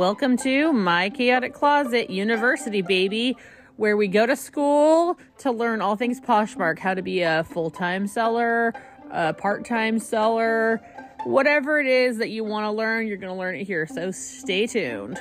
Welcome 0.00 0.38
to 0.38 0.72
My 0.72 1.10
Chaotic 1.10 1.52
Closet 1.52 2.08
University, 2.08 2.80
baby, 2.80 3.36
where 3.76 3.98
we 3.98 4.08
go 4.08 4.24
to 4.24 4.34
school 4.34 5.18
to 5.40 5.52
learn 5.52 5.82
all 5.82 5.94
things 5.94 6.22
Poshmark 6.22 6.78
how 6.78 6.94
to 6.94 7.02
be 7.02 7.20
a 7.20 7.44
full 7.44 7.68
time 7.68 8.06
seller, 8.06 8.72
a 9.10 9.34
part 9.34 9.66
time 9.66 9.98
seller, 9.98 10.80
whatever 11.24 11.78
it 11.78 11.86
is 11.86 12.16
that 12.16 12.30
you 12.30 12.44
want 12.44 12.64
to 12.64 12.70
learn, 12.70 13.08
you're 13.08 13.18
going 13.18 13.30
to 13.30 13.38
learn 13.38 13.56
it 13.56 13.64
here. 13.64 13.86
So 13.86 14.10
stay 14.10 14.66
tuned. 14.66 15.18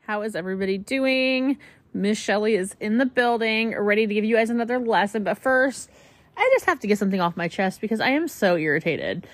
How 0.00 0.22
is 0.22 0.34
everybody 0.34 0.78
doing? 0.78 1.58
Miss 1.92 2.16
Shelly 2.16 2.54
is 2.54 2.74
in 2.80 2.96
the 2.96 3.04
building, 3.04 3.78
ready 3.78 4.06
to 4.06 4.14
give 4.14 4.24
you 4.24 4.36
guys 4.36 4.48
another 4.48 4.78
lesson. 4.78 5.22
But 5.22 5.36
first, 5.36 5.90
I 6.34 6.48
just 6.54 6.64
have 6.64 6.80
to 6.80 6.86
get 6.86 6.96
something 6.96 7.20
off 7.20 7.36
my 7.36 7.48
chest 7.48 7.82
because 7.82 8.00
I 8.00 8.08
am 8.08 8.26
so 8.26 8.56
irritated 8.56 9.26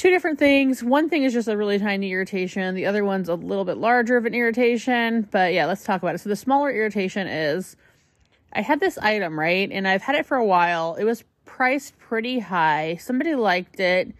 two 0.00 0.08
different 0.08 0.38
things. 0.38 0.82
One 0.82 1.10
thing 1.10 1.24
is 1.24 1.34
just 1.34 1.46
a 1.46 1.54
really 1.54 1.78
tiny 1.78 2.10
irritation. 2.10 2.74
The 2.74 2.86
other 2.86 3.04
one's 3.04 3.28
a 3.28 3.34
little 3.34 3.66
bit 3.66 3.76
larger 3.76 4.16
of 4.16 4.24
an 4.24 4.32
irritation. 4.34 5.28
But 5.30 5.52
yeah, 5.52 5.66
let's 5.66 5.84
talk 5.84 6.00
about 6.00 6.14
it. 6.14 6.22
So 6.22 6.30
the 6.30 6.36
smaller 6.36 6.72
irritation 6.72 7.26
is 7.26 7.76
I 8.54 8.62
had 8.62 8.80
this 8.80 8.96
item, 8.96 9.38
right? 9.38 9.70
And 9.70 9.86
I've 9.86 10.00
had 10.00 10.14
it 10.14 10.24
for 10.24 10.38
a 10.38 10.44
while. 10.44 10.94
It 10.94 11.04
was 11.04 11.24
priced 11.44 11.98
pretty 11.98 12.38
high. 12.38 12.96
Somebody 12.96 13.34
liked 13.34 13.78
it. 13.78 14.14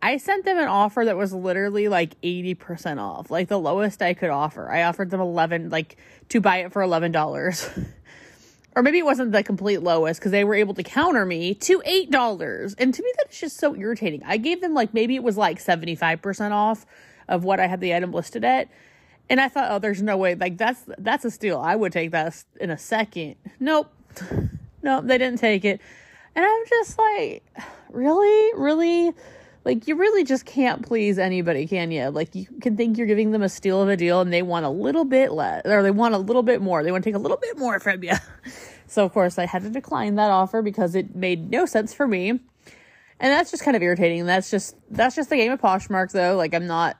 I 0.00 0.16
sent 0.16 0.44
them 0.44 0.58
an 0.58 0.68
offer 0.68 1.04
that 1.04 1.16
was 1.16 1.32
literally 1.32 1.88
like 1.88 2.18
80% 2.20 3.00
off, 3.00 3.32
like 3.32 3.48
the 3.48 3.58
lowest 3.58 4.00
I 4.02 4.14
could 4.14 4.30
offer. 4.30 4.70
I 4.70 4.84
offered 4.84 5.10
them 5.10 5.20
11 5.20 5.70
like 5.70 5.96
to 6.28 6.40
buy 6.40 6.58
it 6.58 6.72
for 6.72 6.82
$11. 6.82 7.86
or 8.76 8.82
maybe 8.82 8.98
it 8.98 9.04
wasn't 9.04 9.32
the 9.32 9.42
complete 9.42 9.82
lowest 9.82 10.20
because 10.20 10.32
they 10.32 10.44
were 10.44 10.54
able 10.54 10.74
to 10.74 10.82
counter 10.82 11.26
me 11.26 11.54
to 11.54 11.82
eight 11.84 12.10
dollars. 12.10 12.74
And 12.74 12.94
to 12.94 13.02
me 13.02 13.12
that 13.18 13.30
is 13.30 13.38
just 13.40 13.58
so 13.58 13.74
irritating. 13.74 14.22
I 14.24 14.36
gave 14.36 14.60
them 14.60 14.74
like 14.74 14.94
maybe 14.94 15.16
it 15.16 15.22
was 15.22 15.36
like 15.36 15.62
75% 15.62 16.52
off 16.52 16.86
of 17.28 17.44
what 17.44 17.60
i 17.60 17.66
had 17.66 17.80
the 17.80 17.94
item 17.94 18.12
listed 18.12 18.44
at. 18.44 18.68
And 19.28 19.40
i 19.40 19.48
thought 19.48 19.70
oh 19.70 19.78
there's 19.78 20.02
no 20.02 20.16
way. 20.16 20.34
Like 20.34 20.56
that's 20.56 20.82
that's 20.98 21.24
a 21.24 21.30
steal. 21.30 21.58
I 21.58 21.76
would 21.76 21.92
take 21.92 22.12
that 22.12 22.44
in 22.60 22.70
a 22.70 22.78
second. 22.78 23.36
Nope. 23.58 23.92
Nope 24.82 25.04
they 25.06 25.18
didn't 25.18 25.38
take 25.40 25.64
it. 25.64 25.80
And 26.34 26.44
i'm 26.44 26.62
just 26.68 26.98
like 26.98 27.44
really? 27.90 28.54
Really 28.54 29.12
like 29.64 29.86
you 29.86 29.96
really 29.96 30.24
just 30.24 30.46
can't 30.46 30.82
please 30.82 31.18
anybody 31.18 31.66
can 31.66 31.90
you? 31.90 32.08
Like 32.08 32.34
you 32.34 32.46
can 32.60 32.76
think 32.76 32.96
you're 32.96 33.06
giving 33.06 33.30
them 33.30 33.42
a 33.42 33.48
steal 33.48 33.82
of 33.82 33.88
a 33.88 33.96
deal 33.96 34.20
and 34.20 34.32
they 34.32 34.42
want 34.42 34.64
a 34.64 34.70
little 34.70 35.04
bit 35.04 35.32
less 35.32 35.62
or 35.66 35.82
they 35.82 35.90
want 35.90 36.14
a 36.14 36.18
little 36.18 36.42
bit 36.42 36.62
more. 36.62 36.82
They 36.82 36.90
want 36.90 37.04
to 37.04 37.10
take 37.10 37.16
a 37.16 37.20
little 37.20 37.36
bit 37.36 37.58
more 37.58 37.78
from 37.80 38.02
you. 38.02 38.12
So 38.86 39.04
of 39.04 39.12
course 39.12 39.38
i 39.38 39.46
had 39.46 39.62
to 39.62 39.70
decline 39.70 40.16
that 40.16 40.32
offer 40.32 40.62
because 40.62 40.96
it 40.96 41.14
made 41.14 41.48
no 41.48 41.64
sense 41.64 41.94
for 41.94 42.08
me. 42.08 42.30
And 42.30 42.40
that's 43.20 43.52
just 43.52 43.62
kind 43.62 43.76
of 43.76 43.84
irritating. 43.84 44.26
That's 44.26 44.50
just 44.50 44.74
that's 44.90 45.14
just 45.14 45.30
the 45.30 45.36
game 45.36 45.52
of 45.52 45.60
poshmark 45.60 46.10
though. 46.10 46.34
Like 46.34 46.54
i'm 46.54 46.66
not 46.66 46.96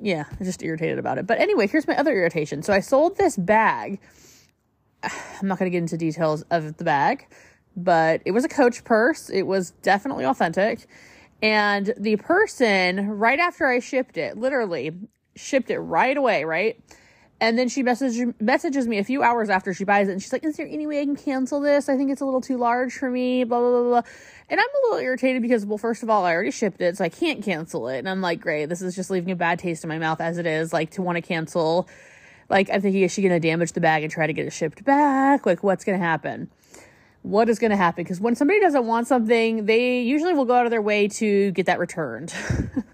yeah 0.00 0.26
just 0.40 0.62
irritated 0.62 1.00
about 1.00 1.18
it. 1.18 1.26
But 1.26 1.40
anyway 1.40 1.66
here's 1.66 1.88
my 1.88 1.96
other 1.96 2.12
irritation. 2.12 2.62
So 2.62 2.72
i 2.72 2.78
sold 2.78 3.16
this 3.16 3.36
bag. 3.36 3.98
I'm 5.02 5.48
not 5.48 5.58
going 5.58 5.68
to 5.68 5.74
get 5.74 5.78
into 5.78 5.96
details 5.96 6.42
of 6.42 6.76
the 6.76 6.84
bag 6.84 7.26
but 7.76 8.20
it 8.24 8.32
was 8.32 8.44
a 8.44 8.48
coach 8.48 8.82
purse. 8.84 9.30
It 9.30 9.42
was 9.42 9.70
definitely 9.82 10.24
authentic 10.24 10.88
and 11.42 11.94
the 11.96 12.16
person, 12.16 13.10
right 13.10 13.38
after 13.38 13.66
I 13.66 13.78
shipped 13.80 14.16
it, 14.16 14.36
literally 14.36 14.92
shipped 15.36 15.70
it 15.70 15.78
right 15.78 16.16
away, 16.16 16.44
right? 16.44 16.80
And 17.40 17.56
then 17.56 17.68
she 17.68 17.84
messages 17.84 18.34
messages 18.40 18.88
me 18.88 18.98
a 18.98 19.04
few 19.04 19.22
hours 19.22 19.48
after 19.48 19.72
she 19.72 19.84
buys 19.84 20.08
it, 20.08 20.12
and 20.12 20.20
she's 20.20 20.32
like, 20.32 20.44
"Is 20.44 20.56
there 20.56 20.66
any 20.66 20.88
way 20.88 21.00
I 21.00 21.04
can 21.04 21.14
cancel 21.14 21.60
this? 21.60 21.88
I 21.88 21.96
think 21.96 22.10
it's 22.10 22.20
a 22.20 22.24
little 22.24 22.40
too 22.40 22.56
large 22.56 22.92
for 22.92 23.08
me." 23.08 23.44
Blah 23.44 23.60
blah 23.60 23.70
blah 23.70 23.82
blah. 23.82 24.02
And 24.50 24.58
I'm 24.58 24.66
a 24.66 24.86
little 24.86 24.98
irritated 24.98 25.40
because, 25.42 25.64
well, 25.64 25.78
first 25.78 26.02
of 26.02 26.10
all, 26.10 26.24
I 26.24 26.32
already 26.32 26.50
shipped 26.50 26.80
it, 26.80 26.96
so 26.96 27.04
I 27.04 27.08
can't 27.08 27.44
cancel 27.44 27.86
it. 27.88 27.98
And 27.98 28.08
I'm 28.08 28.20
like, 28.20 28.40
"Great, 28.40 28.66
this 28.68 28.82
is 28.82 28.96
just 28.96 29.08
leaving 29.08 29.30
a 29.30 29.36
bad 29.36 29.60
taste 29.60 29.84
in 29.84 29.88
my 29.88 29.98
mouth 30.00 30.20
as 30.20 30.36
it 30.38 30.46
is." 30.46 30.72
Like 30.72 30.90
to 30.92 31.02
want 31.02 31.14
to 31.14 31.22
cancel, 31.22 31.88
like 32.48 32.68
I'm 32.72 32.80
thinking, 32.80 33.02
is 33.04 33.12
she 33.12 33.22
going 33.22 33.30
to 33.30 33.38
damage 33.38 33.72
the 33.72 33.80
bag 33.80 34.02
and 34.02 34.10
try 34.10 34.26
to 34.26 34.32
get 34.32 34.46
it 34.46 34.52
shipped 34.52 34.84
back? 34.84 35.46
Like, 35.46 35.62
what's 35.62 35.84
going 35.84 35.98
to 35.98 36.04
happen? 36.04 36.50
What 37.28 37.48
is 37.50 37.58
going 37.58 37.70
to 37.70 37.76
happen 37.76 38.02
because 38.02 38.20
when 38.20 38.34
somebody 38.34 38.58
doesn't 38.58 38.86
want 38.86 39.06
something 39.06 39.66
they 39.66 40.00
usually 40.00 40.32
will 40.32 40.46
go 40.46 40.54
out 40.54 40.64
of 40.64 40.70
their 40.70 40.82
way 40.82 41.08
to 41.08 41.50
get 41.52 41.66
that 41.66 41.78
returned. 41.78 42.34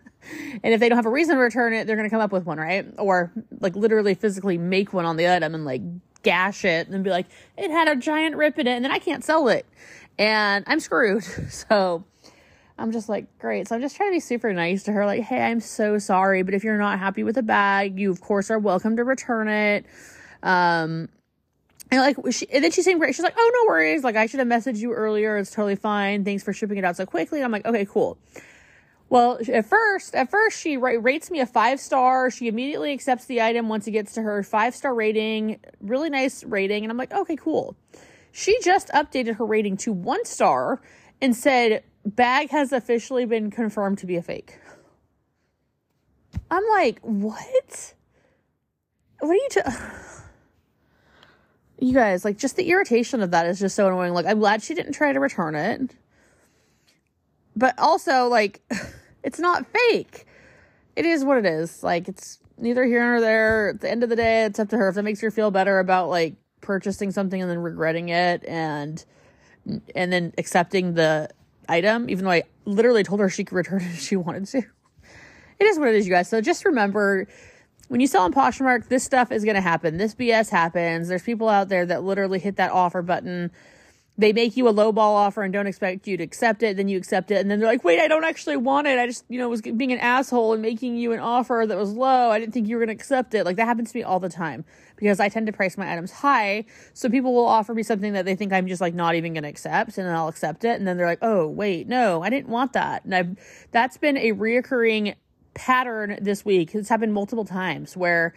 And 0.62 0.72
if 0.72 0.81
they 0.81 0.89
don't 0.89 0.97
have 0.97 1.05
a 1.05 1.11
reason 1.11 1.37
to 1.37 1.41
return 1.43 1.75
it 1.75 1.87
they're 1.87 1.97
going 1.97 2.09
to 2.09 2.11
come 2.11 2.22
up 2.22 2.33
with 2.33 2.47
one 2.47 2.59
right? 2.59 2.87
Or 2.99 3.31
like 3.61 3.77
literally 3.77 4.15
physically 4.15 4.56
make 4.56 4.93
one 4.94 5.05
on 5.05 5.17
the 5.17 5.31
item 5.31 5.55
and 5.55 5.67
like 5.67 5.83
gash 6.23 6.65
it 6.65 6.89
and 6.89 7.05
be 7.05 7.11
like 7.11 7.27
it 7.59 7.71
had 7.71 7.89
a 7.89 7.94
giant 7.94 8.34
rip 8.34 8.59
in 8.59 8.67
it 8.67 8.71
and 8.71 8.84
then 8.84 8.91
i 8.91 8.99
can't 8.99 9.23
sell 9.23 9.49
it. 9.49 9.67
And 10.19 10.65
i'm 10.67 10.81
screwed. 10.81 11.25
So 11.50 12.05
i'm 12.78 12.91
just 12.91 13.11
like 13.11 13.39
great. 13.39 13.69
So 13.69 13.77
i'm 13.77 13.83
just 13.83 13.97
trying 13.97 14.11
to 14.11 14.17
be 14.17 14.21
super 14.21 14.53
nice 14.55 14.84
to 14.84 14.93
her 14.93 15.05
like 15.05 15.23
hey 15.23 15.43
i'm 15.43 15.61
so 15.61 15.99
sorry 15.99 16.43
but 16.43 16.55
if 16.55 16.65
you're 16.65 16.78
not 16.78 16.99
happy 16.99 17.23
with 17.23 17.34
the 17.34 17.43
bag 17.43 18.00
you 18.00 18.11
of 18.11 18.23
course 18.23 18.50
are 18.50 18.59
welcome 18.59 18.97
to 18.97 19.05
return 19.05 19.49
it. 19.49 19.84
Um 20.43 21.11
and 21.94 22.16
like 22.16 22.32
she, 22.32 22.49
and 22.50 22.65
then 22.65 22.71
she 22.71 22.82
seemed 22.82 23.00
great. 23.00 23.15
She's 23.15 23.22
like, 23.25 23.37
"Oh, 23.37 23.50
no 23.55 23.69
worries. 23.69 24.03
Like 24.03 24.16
I 24.16 24.27
should 24.27 24.41
have 24.41 24.49
messaged 24.49 24.78
you 24.78 24.93
earlier. 24.93 25.37
It's 25.37 25.50
totally 25.50 25.77
fine. 25.77 26.25
Thanks 26.25 26.43
for 26.43 26.53
shipping 26.53 26.78
it 26.78 26.84
out 26.84 26.97
so 26.97 27.06
quickly." 27.06 27.38
And 27.38 27.44
I'm 27.44 27.53
like, 27.53 27.65
"Okay, 27.65 27.84
cool." 27.84 28.19
Well, 29.10 29.38
at 29.53 29.66
first, 29.66 30.15
at 30.15 30.31
first 30.31 30.59
she 30.59 30.77
rates 30.77 31.31
me 31.31 31.41
a 31.41 31.47
five 31.47 31.78
star. 31.78 32.31
She 32.31 32.49
immediately 32.49 32.93
accepts 32.93 33.27
the 33.27 33.43
item 33.43 33.69
once 33.69 33.87
it 33.87 33.93
gets 33.93 34.15
to 34.15 34.22
her 34.22 34.43
five 34.43 34.75
star 34.75 34.94
rating. 34.94 35.60
Really 35.81 36.10
nice 36.10 36.43
rating, 36.43 36.84
and 36.84 36.91
I'm 36.91 36.97
like, 36.97 37.12
"Okay, 37.12 37.37
cool." 37.37 37.77
She 38.32 38.59
just 38.62 38.88
updated 38.88 39.37
her 39.37 39.47
rating 39.47 39.76
to 39.78 39.93
one 39.93 40.25
star 40.25 40.81
and 41.22 41.37
said, 41.37 41.84
"Bag 42.05 42.50
has 42.50 42.72
officially 42.72 43.25
been 43.25 43.50
confirmed 43.50 43.99
to 43.99 44.06
be 44.06 44.16
a 44.16 44.22
fake." 44.22 44.59
I'm 46.50 46.65
like, 46.71 46.99
"What? 47.03 47.94
What 49.21 49.31
are 49.31 49.34
you?" 49.34 49.49
T- 49.50 49.61
you 51.84 51.93
guys, 51.93 52.25
like, 52.25 52.39
just 52.39 52.56
the 52.56 52.71
irritation 52.71 53.21
of 53.21 53.31
that 53.33 53.47
is 53.47 53.61
just 53.61 53.77
so 53.77 53.87
annoying. 53.87 54.15
Like, 54.15 54.27
I'm 54.27 54.39
glad 54.39 54.62
she 54.62 54.75
didn't 54.75 54.93
try 54.93 55.12
to 55.12 55.21
return 55.21 55.55
it. 55.55 55.95
But 57.55 57.78
also, 57.78 58.27
like, 58.28 58.62
it's 59.22 59.39
not 59.39 59.67
fake. 59.67 60.27
It 60.97 61.05
is 61.05 61.25
what 61.25 61.39
it 61.39 61.47
is. 61.47 61.83
Like, 61.83 62.09
it's 62.09 62.39
neither 62.56 62.84
here 62.84 63.05
nor 63.05 63.21
there. 63.21 63.69
At 63.71 63.81
the 63.81 63.91
end 63.91 64.03
of 64.03 64.09
the 64.09 64.17
day, 64.17 64.44
it's 64.44 64.59
up 64.59 64.71
to 64.71 64.77
her. 64.77 64.89
If 64.89 64.94
that 64.94 65.03
makes 65.03 65.21
her 65.21 65.31
feel 65.31 65.50
better 65.50 65.78
about, 65.78 66.09
like, 66.09 66.37
purchasing 66.62 67.11
something 67.11 67.41
and 67.41 67.50
then 67.50 67.59
regretting 67.59 68.09
it 68.09 68.43
and 68.49 69.05
and 69.94 70.12
then 70.12 70.33
accepting 70.37 70.94
the 70.94 71.28
item, 71.69 72.09
even 72.11 72.25
though 72.25 72.31
I 72.31 72.44
literally 72.65 73.03
told 73.03 73.21
her 73.21 73.28
she 73.28 73.44
could 73.44 73.56
return 73.56 73.83
it 73.83 73.87
if 73.87 74.00
she 74.00 74.17
wanted 74.17 74.47
to. 74.47 74.62
It 75.59 75.65
is 75.65 75.78
what 75.78 75.89
it 75.89 75.94
is, 75.94 76.06
you 76.06 76.12
guys. 76.12 76.28
So 76.28 76.41
just 76.41 76.65
remember 76.65 77.27
when 77.89 78.00
you 78.00 78.06
sell 78.06 78.22
on 78.22 78.33
Poshmark, 78.33 78.89
this 78.89 79.05
stuff 79.05 79.31
is 79.33 79.45
going 79.45 79.56
to 79.56 79.61
happen. 79.61 79.97
This 79.97 80.15
BS 80.15 80.50
happens. 80.50 81.09
There's 81.09 81.22
people 81.22 81.49
out 81.49 81.69
there 81.69 81.84
that 81.87 82.03
literally 82.03 82.39
hit 82.39 82.56
that 82.56 82.71
offer 82.71 83.03
button. 83.03 83.50
They 84.17 84.33
make 84.33 84.56
you 84.56 84.69
a 84.69 84.71
low 84.71 84.93
ball 84.93 85.17
offer 85.17 85.43
and 85.43 85.53
don't 85.53 85.67
expect 85.67 86.06
you 86.06 86.17
to 86.17 86.23
accept 86.23 86.62
it. 86.62 86.77
Then 86.77 86.87
you 86.87 86.97
accept 86.97 87.33
it. 87.33 87.37
And 87.37 87.50
then 87.50 87.59
they're 87.59 87.69
like, 87.69 87.83
wait, 87.83 88.00
I 88.00 88.06
don't 88.06 88.23
actually 88.23 88.56
want 88.56 88.87
it. 88.87 88.97
I 88.97 89.06
just, 89.06 89.25
you 89.28 89.39
know, 89.39 89.49
was 89.49 89.61
being 89.61 89.93
an 89.93 89.99
asshole 89.99 90.53
and 90.53 90.62
making 90.62 90.97
you 90.97 91.12
an 91.12 91.19
offer 91.19 91.65
that 91.67 91.77
was 91.77 91.93
low. 91.93 92.31
I 92.31 92.39
didn't 92.39 92.55
think 92.55 92.69
you 92.69 92.77
were 92.77 92.87
going 92.87 92.97
to 92.97 93.00
accept 93.00 93.34
it. 93.34 93.44
Like 93.44 93.56
that 93.56 93.67
happens 93.67 93.91
to 93.91 93.99
me 93.99 94.05
all 94.05 94.21
the 94.21 94.28
time 94.28 94.65
because 94.97 95.19
I 95.19 95.28
tend 95.28 95.47
to 95.49 95.53
price 95.53 95.77
my 95.77 95.93
items 95.93 96.12
high. 96.12 96.65
So 96.93 97.11
people 97.11 97.34
will 97.34 97.47
offer 97.47 97.75
me 97.75 97.83
something 97.83 98.12
that 98.12 98.25
they 98.25 98.37
think 98.37 98.53
I'm 98.53 98.69
just 98.69 98.81
like 98.81 98.94
not 98.94 99.17
even 99.17 99.33
going 99.33 99.43
to 99.43 99.49
accept 99.49 99.99
and 99.99 100.06
then 100.06 100.15
I'll 100.15 100.28
accept 100.28 100.65
it. 100.65 100.78
And 100.78 100.87
then 100.87 100.97
they're 100.97 101.06
like, 101.06 101.19
oh, 101.21 101.49
wait, 101.49 101.89
no, 101.89 102.23
I 102.23 102.31
didn't 102.31 102.49
want 102.49 102.75
that. 102.75 103.05
And 103.05 103.15
I've, 103.15 103.37
that's 103.73 103.97
been 103.97 104.17
a 104.17 104.31
reoccurring 104.31 105.17
pattern 105.55 106.19
this 106.21 106.45
week. 106.45 106.75
It's 106.75 106.89
happened 106.89 107.15
multiple 107.15 107.45
times 107.45 107.97
where 107.97 108.35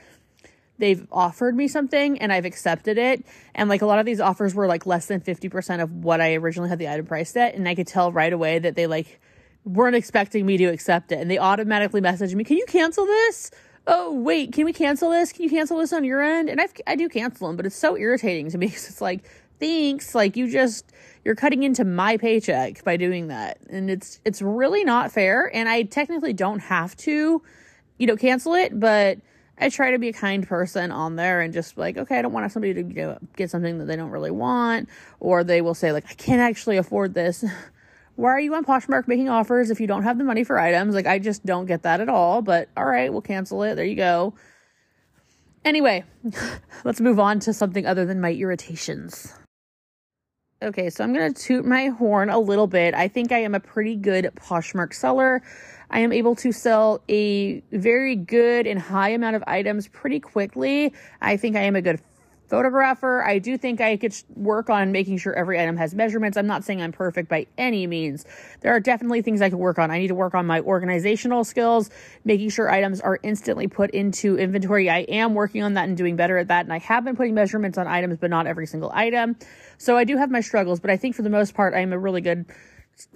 they've 0.77 1.07
offered 1.11 1.55
me 1.55 1.67
something 1.67 2.19
and 2.19 2.31
I've 2.31 2.45
accepted 2.45 2.97
it. 2.97 3.25
And 3.55 3.69
like 3.69 3.81
a 3.81 3.85
lot 3.85 3.99
of 3.99 4.05
these 4.05 4.19
offers 4.19 4.53
were 4.53 4.67
like 4.67 4.85
less 4.85 5.07
than 5.07 5.21
50% 5.21 5.81
of 5.81 5.91
what 6.03 6.21
I 6.21 6.35
originally 6.35 6.69
had 6.69 6.79
the 6.79 6.87
item 6.87 7.05
priced 7.05 7.35
at. 7.37 7.55
And 7.55 7.67
I 7.67 7.75
could 7.75 7.87
tell 7.87 8.11
right 8.11 8.31
away 8.31 8.59
that 8.59 8.75
they 8.75 8.87
like 8.87 9.19
weren't 9.65 9.95
expecting 9.95 10.45
me 10.45 10.57
to 10.57 10.65
accept 10.65 11.11
it. 11.11 11.19
And 11.19 11.29
they 11.29 11.37
automatically 11.37 12.01
messaged 12.01 12.35
me, 12.35 12.43
Can 12.43 12.57
you 12.57 12.65
cancel 12.67 13.05
this? 13.05 13.51
Oh, 13.89 14.13
wait, 14.13 14.51
can 14.51 14.65
we 14.65 14.73
cancel 14.73 15.11
this? 15.11 15.31
Can 15.31 15.43
you 15.43 15.49
cancel 15.49 15.77
this 15.77 15.93
on 15.93 16.03
your 16.03 16.21
end? 16.21 16.49
And 16.49 16.59
I've, 16.59 16.73
I 16.85 16.97
do 16.97 17.07
cancel 17.07 17.47
them, 17.47 17.55
but 17.55 17.65
it's 17.65 17.75
so 17.75 17.97
irritating 17.97 18.51
to 18.51 18.57
me 18.57 18.67
because 18.67 18.89
it's 18.89 19.01
like, 19.01 19.23
thanks. 19.59 20.15
Like 20.15 20.35
you 20.37 20.49
just, 20.49 20.91
you're 21.23 21.35
cutting 21.35 21.63
into 21.63 21.83
my 21.85 22.17
paycheck 22.17 22.83
by 22.83 22.97
doing 22.97 23.27
that. 23.27 23.59
And 23.69 23.89
it's 23.89 24.19
it's 24.23 24.41
really 24.41 24.83
not 24.83 25.11
fair 25.11 25.51
and 25.53 25.67
I 25.67 25.83
technically 25.83 26.33
don't 26.33 26.59
have 26.59 26.95
to 26.97 27.41
you 27.97 28.07
know 28.07 28.15
cancel 28.15 28.53
it, 28.53 28.79
but 28.79 29.19
I 29.59 29.69
try 29.69 29.91
to 29.91 29.99
be 29.99 30.09
a 30.09 30.13
kind 30.13 30.47
person 30.47 30.91
on 30.91 31.15
there 31.15 31.41
and 31.41 31.51
just 31.51 31.77
like, 31.77 31.97
okay, 31.97 32.19
I 32.19 32.21
don't 32.21 32.31
want 32.31 32.51
somebody 32.51 32.75
to 32.75 32.81
you 32.81 32.93
know, 32.93 33.17
get 33.35 33.49
something 33.49 33.79
that 33.79 33.85
they 33.85 33.95
don't 33.95 34.11
really 34.11 34.31
want, 34.31 34.87
or 35.19 35.43
they 35.43 35.61
will 35.61 35.73
say 35.73 35.91
like, 35.91 36.05
I 36.09 36.13
can't 36.13 36.41
actually 36.41 36.77
afford 36.77 37.13
this. 37.13 37.43
Why 38.15 38.29
are 38.29 38.39
you 38.39 38.55
on 38.55 38.65
Poshmark 38.65 39.07
making 39.07 39.29
offers 39.29 39.69
if 39.69 39.79
you 39.79 39.87
don't 39.87 40.03
have 40.03 40.17
the 40.17 40.23
money 40.23 40.43
for 40.43 40.59
items? 40.59 40.95
Like, 40.95 41.05
I 41.05 41.19
just 41.19 41.45
don't 41.45 41.67
get 41.67 41.83
that 41.83 42.01
at 42.01 42.09
all. 42.09 42.41
But 42.41 42.69
all 42.75 42.85
right, 42.85 43.11
we'll 43.11 43.21
cancel 43.21 43.61
it. 43.63 43.75
There 43.75 43.85
you 43.85 43.95
go. 43.95 44.33
Anyway, 45.63 46.03
let's 46.83 46.99
move 46.99 47.19
on 47.19 47.39
to 47.41 47.53
something 47.53 47.85
other 47.85 48.05
than 48.05 48.19
my 48.19 48.31
irritations. 48.31 49.33
Okay, 50.59 50.89
so 50.89 51.03
I'm 51.03 51.13
going 51.13 51.31
to 51.31 51.39
toot 51.39 51.65
my 51.65 51.89
horn 51.89 52.31
a 52.31 52.39
little 52.39 52.65
bit. 52.65 52.95
I 52.95 53.07
think 53.07 53.31
I 53.31 53.37
am 53.37 53.53
a 53.53 53.59
pretty 53.59 53.95
good 53.95 54.31
Poshmark 54.35 54.91
seller. 54.91 55.43
I 55.91 55.99
am 55.99 56.11
able 56.11 56.33
to 56.37 56.51
sell 56.51 57.03
a 57.07 57.59
very 57.71 58.15
good 58.15 58.65
and 58.65 58.79
high 58.79 59.09
amount 59.09 59.35
of 59.35 59.43
items 59.45 59.87
pretty 59.87 60.19
quickly. 60.19 60.95
I 61.21 61.37
think 61.37 61.55
I 61.55 61.61
am 61.61 61.75
a 61.75 61.81
good 61.83 62.01
photographer. 62.47 63.23
I 63.23 63.39
do 63.39 63.57
think 63.57 63.81
I 63.81 63.97
could 63.97 64.15
work 64.35 64.69
on 64.69 64.91
making 64.91 65.17
sure 65.17 65.33
every 65.33 65.59
item 65.59 65.77
has 65.77 65.93
measurements. 65.93 66.37
I'm 66.37 66.47
not 66.47 66.63
saying 66.63 66.81
I'm 66.81 66.91
perfect 66.91 67.29
by 67.29 67.47
any 67.57 67.87
means. 67.87 68.25
There 68.61 68.73
are 68.73 68.79
definitely 68.79 69.21
things 69.21 69.41
I 69.41 69.49
could 69.49 69.59
work 69.59 69.77
on. 69.77 69.91
I 69.91 69.99
need 69.99 70.07
to 70.07 70.15
work 70.15 70.33
on 70.33 70.45
my 70.45 70.61
organizational 70.61 71.43
skills, 71.43 71.89
making 72.23 72.49
sure 72.49 72.69
items 72.69 73.01
are 73.01 73.19
instantly 73.21 73.67
put 73.67 73.91
into 73.91 74.37
inventory. 74.37 74.89
I 74.89 74.99
am 74.99 75.33
working 75.33 75.61
on 75.63 75.73
that 75.73 75.87
and 75.87 75.97
doing 75.97 76.15
better 76.15 76.37
at 76.37 76.47
that. 76.47 76.65
And 76.65 76.73
I 76.73 76.79
have 76.79 77.03
been 77.03 77.15
putting 77.15 77.35
measurements 77.35 77.77
on 77.77 77.87
items, 77.87 78.17
but 78.17 78.29
not 78.29 78.47
every 78.47 78.65
single 78.65 78.91
item. 78.93 79.35
So 79.77 79.97
I 79.97 80.05
do 80.05 80.17
have 80.17 80.31
my 80.31 80.41
struggles, 80.41 80.79
but 80.79 80.89
I 80.89 80.97
think 80.97 81.15
for 81.15 81.21
the 81.21 81.29
most 81.29 81.53
part, 81.53 81.73
I'm 81.73 81.93
a 81.93 81.99
really 81.99 82.21
good 82.21 82.45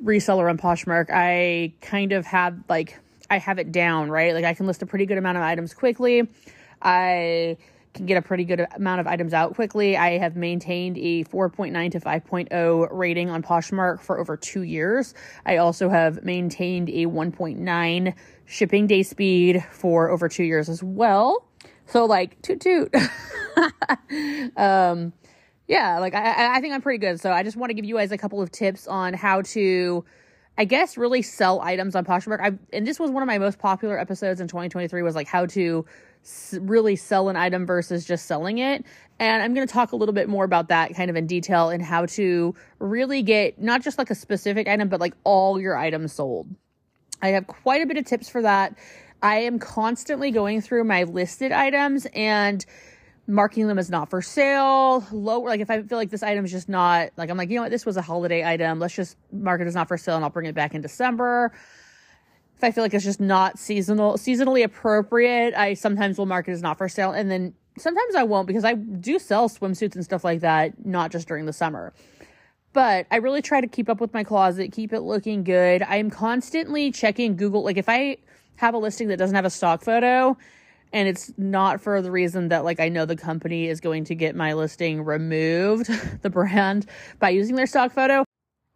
reseller 0.04 0.50
on 0.50 0.58
Poshmark. 0.58 1.10
I 1.12 1.74
kind 1.82 2.12
of 2.12 2.26
have 2.26 2.58
like, 2.70 3.00
I 3.30 3.38
have 3.38 3.60
it 3.60 3.72
down, 3.72 4.10
right? 4.10 4.34
Like 4.34 4.46
I 4.46 4.54
can 4.54 4.68
list 4.68 4.82
a 4.82 4.86
pretty 4.86 5.06
good 5.06 5.18
amount 5.18 5.38
of 5.38 5.44
items 5.44 5.74
quickly. 5.74 6.28
I 6.82 7.58
can 7.94 8.06
get 8.06 8.18
a 8.18 8.22
pretty 8.22 8.46
good 8.46 8.66
amount 8.76 9.02
of 9.02 9.08
items 9.08 9.34
out 9.34 9.56
quickly. 9.56 9.98
I 9.98 10.18
have 10.18 10.36
maintained 10.36 10.98
a 10.98 11.24
4.9 11.26 11.92
to 11.92 12.00
5.0 12.00 12.88
rating 12.92 13.30
on 13.30 13.44
Poshmark 13.44 14.02
for 14.02 14.20
over 14.20 14.38
two 14.38 14.62
years. 14.62 15.14
I 15.46 15.58
also 15.58 15.90
have 15.90 16.24
maintained 16.24 16.90
a 16.90 17.06
1.9 17.06 18.14
shipping 18.46 18.88
day 18.88 19.04
speed 19.04 19.66
for 19.72 20.10
over 20.10 20.30
two 20.30 20.44
years 20.44 20.70
as 20.70 20.82
well. 20.82 21.46
So, 21.88 22.06
like, 22.06 22.42
toot 22.42 22.62
toot. 22.62 22.96
um, 24.58 25.14
yeah, 25.68 26.00
like, 26.00 26.14
I, 26.14 26.56
I 26.56 26.62
think 26.62 26.74
I'm 26.74 26.82
pretty 26.82 27.00
good. 27.00 27.20
So, 27.20 27.32
I 27.32 27.44
just 27.44 27.58
want 27.58 27.70
to 27.70 27.74
give 27.74 27.86
you 27.86 27.98
guys 27.98 28.12
a 28.12 28.18
couple 28.18 28.42
of 28.42 28.52
tips 28.52 28.88
on 28.88 29.14
how 29.14 29.42
to. 29.42 30.06
I 30.58 30.66
guess 30.66 30.98
really 30.98 31.22
sell 31.22 31.62
items 31.62 31.96
on 31.96 32.06
Poshmark. 32.06 32.40
I 32.42 32.52
and 32.74 32.86
this 32.86 33.00
was 33.00 33.10
one 33.10 33.24
of 33.24 33.28
my 33.28 33.38
most 33.38 33.60
popular 33.60 33.98
episodes 33.98 34.42
in 34.42 34.48
2023 34.48 35.02
was 35.02 35.16
like 35.16 35.28
how 35.28 35.46
to 35.48 35.86
really 36.54 36.96
sell 36.96 37.30
an 37.30 37.36
item 37.36 37.66
versus 37.66 38.06
just 38.06 38.26
selling 38.26 38.60
it. 38.60 38.86
And 39.20 39.42
I'm 39.42 39.54
going 39.54 39.66
to 39.66 39.74
talk 39.74 39.92
a 39.92 39.96
little 39.96 40.14
bit 40.14 40.30
more 40.30 40.44
about 40.44 40.70
that 40.70 40.96
kind 40.96 41.10
of 41.10 41.16
in 41.16 41.28
detail 41.28 41.70
and 41.70 41.82
how 41.82 42.06
to 42.08 42.56
really 42.80 43.22
get 43.22 43.62
not 43.62 43.82
just 43.82 43.98
like 43.98 44.10
a 44.10 44.16
specific 44.16 44.68
item, 44.68 44.90
but 44.90 45.00
like 45.00 45.14
all 45.24 45.60
your 45.60 45.78
items 45.78 46.14
sold. 46.14 46.48
I 47.22 47.30
have 47.30 47.48
quite 47.48 47.82
a 47.82 47.86
bit 47.86 47.98
of 47.98 48.06
tips 48.06 48.30
for 48.30 48.42
that. 48.42 48.78
I 49.22 49.38
am 49.38 49.60
constantly 49.60 50.32
going 50.32 50.62
through 50.62 50.84
my 50.84 51.04
listed 51.04 51.52
items 51.52 52.08
and 52.14 52.66
marking 53.32 53.68
them 53.68 53.80
as 53.80 53.90
not 53.90 54.10
for 54.10 54.22
sale, 54.22 55.06
lower. 55.12 55.48
Like 55.48 55.62
if 55.62 55.70
I 55.70 55.82
feel 55.82 55.98
like 55.98 56.10
this 56.10 56.22
item 56.24 56.46
is 56.46 56.52
just 56.52 56.70
not 56.70 57.10
like, 57.18 57.30
I'm 57.30 57.38
like, 57.38 57.50
you 57.50 57.56
know 57.56 57.64
what, 57.64 57.72
this 57.72 57.86
was 57.86 57.98
a 57.98 58.02
holiday 58.02 58.46
item. 58.46 58.80
Let's 58.80 58.94
just 58.94 59.18
mark 59.32 59.62
it 59.62 59.68
as 59.68 59.76
not 59.76 59.88
for 59.88 59.98
sale 59.98 60.16
and 60.16 60.24
I'll 60.24 60.30
bring 60.30 60.48
it 60.48 60.56
back 60.56 60.76
in 60.76 60.82
December 60.82 61.52
if 62.62 62.66
I 62.66 62.70
feel 62.70 62.84
like 62.84 62.94
it's 62.94 63.04
just 63.04 63.20
not 63.20 63.58
seasonal, 63.58 64.18
seasonally 64.18 64.64
appropriate, 64.64 65.56
I 65.56 65.74
sometimes 65.74 66.20
will 66.20 66.28
mark 66.28 66.48
it 66.48 66.52
as 66.52 66.62
not 66.62 66.78
for 66.78 66.88
sale. 66.88 67.12
And 67.12 67.32
then 67.32 67.56
sometimes 67.76 68.14
I 68.14 68.22
won't 68.22 68.46
because 68.46 68.64
I 68.64 68.76
do 68.76 69.18
sell 69.18 69.50
swimsuits 69.50 69.96
and 69.96 70.04
stuff 70.04 70.24
like 70.24 70.42
that, 70.42 70.86
not 70.86 71.12
just 71.12 71.28
during 71.28 71.48
the 71.48 71.54
summer. 71.54 71.92
But 72.72 73.08
I 73.10 73.16
really 73.16 73.42
try 73.42 73.62
to 73.62 73.68
keep 73.68 73.90
up 73.90 74.00
with 74.00 74.14
my 74.14 74.24
closet, 74.24 74.72
keep 74.72 74.94
it 74.94 75.02
looking 75.02 75.44
good. 75.44 75.82
I'm 75.82 76.12
constantly 76.12 76.92
checking 76.92 77.36
Google. 77.36 77.64
Like 77.64 77.78
if 77.78 77.90
I 77.90 78.18
have 78.58 78.76
a 78.76 78.78
listing 78.78 79.08
that 79.08 79.18
doesn't 79.18 79.36
have 79.36 79.46
a 79.46 79.50
stock 79.50 79.84
photo, 79.84 80.38
and 80.94 81.08
it's 81.08 81.32
not 81.38 81.82
for 81.82 82.02
the 82.02 82.12
reason 82.12 82.50
that 82.50 82.64
like 82.64 82.80
I 82.80 82.90
know 82.90 83.06
the 83.06 83.16
company 83.16 83.68
is 83.68 83.80
going 83.80 84.06
to 84.06 84.16
get 84.16 84.36
my 84.36 84.54
listing 84.54 85.04
removed, 85.04 85.90
the 86.22 86.30
brand, 86.30 86.86
by 87.20 87.30
using 87.30 87.56
their 87.56 87.68
stock 87.68 87.92
photo. 87.92 88.24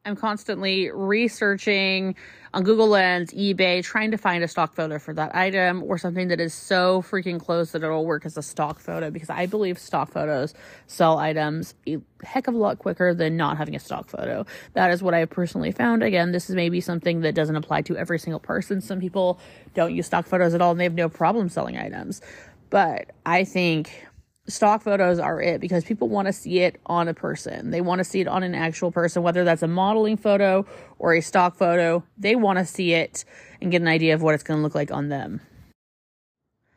I'm 0.05 0.15
constantly 0.15 0.91
researching 0.91 2.15
on 2.53 2.63
Google 2.63 2.87
Lens, 2.87 3.31
eBay, 3.31 3.83
trying 3.83 4.11
to 4.11 4.17
find 4.17 4.43
a 4.43 4.47
stock 4.47 4.75
photo 4.75 4.99
for 4.99 5.15
that 5.15 5.35
item 5.35 5.81
or 5.81 5.97
something 5.97 6.27
that 6.27 6.39
is 6.39 6.53
so 6.53 7.01
freaking 7.01 7.39
close 7.39 7.71
that 7.71 7.83
it'll 7.83 8.05
work 8.05 8.23
as 8.23 8.37
a 8.37 8.43
stock 8.43 8.79
photo 8.79 9.09
because 9.09 9.31
I 9.31 9.47
believe 9.47 9.79
stock 9.79 10.11
photos 10.11 10.53
sell 10.85 11.17
items 11.17 11.73
a 11.87 11.97
heck 12.23 12.47
of 12.47 12.53
a 12.53 12.57
lot 12.57 12.77
quicker 12.77 13.15
than 13.15 13.35
not 13.35 13.57
having 13.57 13.75
a 13.75 13.79
stock 13.79 14.07
photo. 14.07 14.45
That 14.73 14.91
is 14.91 15.01
what 15.01 15.15
I 15.15 15.19
have 15.19 15.31
personally 15.31 15.71
found. 15.71 16.03
Again, 16.03 16.31
this 16.31 16.51
is 16.51 16.55
maybe 16.55 16.81
something 16.81 17.21
that 17.21 17.33
doesn't 17.33 17.55
apply 17.55 17.81
to 17.83 17.97
every 17.97 18.19
single 18.19 18.39
person. 18.39 18.81
Some 18.81 18.99
people 18.99 19.39
don't 19.73 19.93
use 19.93 20.05
stock 20.05 20.27
photos 20.27 20.53
at 20.53 20.61
all 20.61 20.69
and 20.69 20.79
they 20.79 20.85
have 20.85 20.93
no 20.93 21.09
problem 21.09 21.49
selling 21.49 21.77
items. 21.77 22.21
But 22.69 23.11
I 23.25 23.43
think 23.43 24.05
stock 24.47 24.83
photos 24.83 25.19
are 25.19 25.41
it 25.41 25.59
because 25.59 25.83
people 25.83 26.07
want 26.07 26.27
to 26.27 26.33
see 26.33 26.59
it 26.59 26.79
on 26.85 27.07
a 27.07 27.13
person. 27.13 27.71
They 27.71 27.81
want 27.81 27.99
to 27.99 28.03
see 28.03 28.21
it 28.21 28.27
on 28.27 28.43
an 28.43 28.55
actual 28.55 28.91
person, 28.91 29.23
whether 29.23 29.43
that's 29.43 29.63
a 29.63 29.67
modeling 29.67 30.17
photo 30.17 30.65
or 30.99 31.13
a 31.13 31.21
stock 31.21 31.55
photo. 31.55 32.03
They 32.17 32.35
want 32.35 32.59
to 32.59 32.65
see 32.65 32.93
it 32.93 33.25
and 33.61 33.71
get 33.71 33.81
an 33.81 33.87
idea 33.87 34.13
of 34.13 34.21
what 34.21 34.35
it's 34.35 34.43
going 34.43 34.59
to 34.59 34.63
look 34.63 34.75
like 34.75 34.91
on 34.91 35.09
them. 35.09 35.41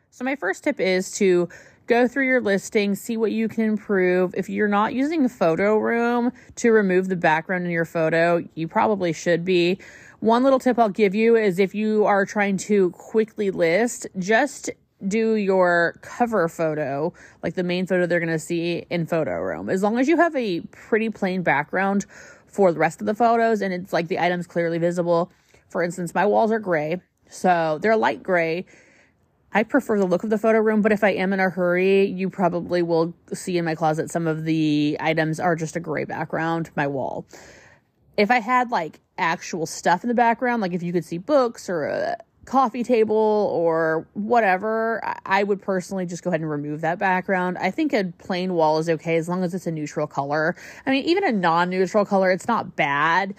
So, 0.09 0.25
my 0.25 0.35
first 0.35 0.63
tip 0.63 0.79
is 0.79 1.11
to 1.11 1.47
go 1.87 2.07
through 2.07 2.25
your 2.25 2.41
listing, 2.41 2.93
see 2.93 3.17
what 3.17 3.31
you 3.31 3.47
can 3.47 3.63
improve. 3.63 4.33
If 4.35 4.49
you're 4.49 4.67
not 4.67 4.93
using 4.93 5.25
a 5.25 5.29
photo 5.29 5.77
room 5.77 6.31
to 6.57 6.71
remove 6.71 7.07
the 7.07 7.15
background 7.15 7.65
in 7.65 7.71
your 7.71 7.85
photo, 7.85 8.43
you 8.53 8.67
probably 8.67 9.13
should 9.13 9.43
be. 9.45 9.79
One 10.19 10.43
little 10.43 10.59
tip 10.59 10.77
I'll 10.77 10.89
give 10.89 11.15
you 11.15 11.35
is 11.35 11.57
if 11.57 11.73
you 11.73 12.05
are 12.05 12.25
trying 12.25 12.57
to 12.57 12.91
quickly 12.91 13.49
list, 13.49 14.05
just 14.17 14.69
do 15.07 15.35
your 15.35 15.97
cover 16.01 16.47
photo, 16.49 17.13
like 17.41 17.55
the 17.55 17.63
main 17.63 17.87
photo 17.87 18.05
they're 18.05 18.19
going 18.19 18.29
to 18.29 18.39
see 18.39 18.85
in 18.89 19.05
photo 19.05 19.39
room. 19.39 19.69
As 19.69 19.81
long 19.81 19.97
as 19.97 20.07
you 20.07 20.17
have 20.17 20.35
a 20.35 20.61
pretty 20.71 21.09
plain 21.09 21.41
background 21.41 22.05
for 22.47 22.71
the 22.71 22.79
rest 22.79 22.99
of 22.99 23.07
the 23.07 23.13
photos 23.13 23.61
and 23.61 23.73
it's 23.73 23.93
like 23.93 24.07
the 24.07 24.19
items 24.19 24.47
clearly 24.47 24.77
visible. 24.77 25.31
For 25.69 25.83
instance, 25.83 26.13
my 26.13 26.25
walls 26.25 26.51
are 26.51 26.59
gray, 26.59 27.01
so 27.29 27.79
they're 27.81 27.95
light 27.95 28.23
gray. 28.23 28.65
I 29.51 29.63
prefer 29.63 29.97
the 29.97 30.05
look 30.05 30.23
of 30.23 30.29
the 30.29 30.37
photo 30.37 30.59
room, 30.59 30.81
but 30.81 30.91
if 30.91 31.03
I 31.03 31.09
am 31.11 31.33
in 31.33 31.39
a 31.39 31.49
hurry, 31.49 32.05
you 32.05 32.29
probably 32.29 32.83
will 32.83 33.13
see 33.33 33.57
in 33.57 33.65
my 33.65 33.75
closet 33.75 34.11
some 34.11 34.27
of 34.27 34.45
the 34.45 34.97
items 34.99 35.39
are 35.39 35.55
just 35.55 35.75
a 35.75 35.79
gray 35.79 36.05
background, 36.05 36.69
my 36.75 36.87
wall. 36.87 37.25
If 38.15 38.29
I 38.29 38.39
had 38.39 38.69
like 38.69 38.99
actual 39.17 39.65
stuff 39.65 40.03
in 40.03 40.07
the 40.07 40.13
background, 40.13 40.61
like 40.61 40.73
if 40.73 40.83
you 40.83 40.93
could 40.93 41.05
see 41.05 41.17
books 41.17 41.69
or 41.69 41.85
a, 41.85 42.17
coffee 42.49 42.83
table 42.83 43.15
or 43.15 44.07
whatever, 44.13 45.01
I 45.25 45.43
would 45.43 45.61
personally 45.61 46.05
just 46.05 46.23
go 46.23 46.29
ahead 46.31 46.41
and 46.41 46.49
remove 46.49 46.81
that 46.81 46.99
background. 46.99 47.57
I 47.59 47.71
think 47.71 47.93
a 47.93 48.11
plain 48.17 48.53
wall 48.53 48.79
is 48.79 48.89
okay 48.89 49.17
as 49.17 49.29
long 49.29 49.43
as 49.43 49.53
it's 49.53 49.67
a 49.67 49.71
neutral 49.71 50.07
color. 50.07 50.55
I 50.85 50.91
mean, 50.91 51.05
even 51.05 51.23
a 51.23 51.31
non 51.31 51.69
neutral 51.69 52.05
color, 52.05 52.31
it's 52.31 52.47
not 52.47 52.75
bad 52.75 53.35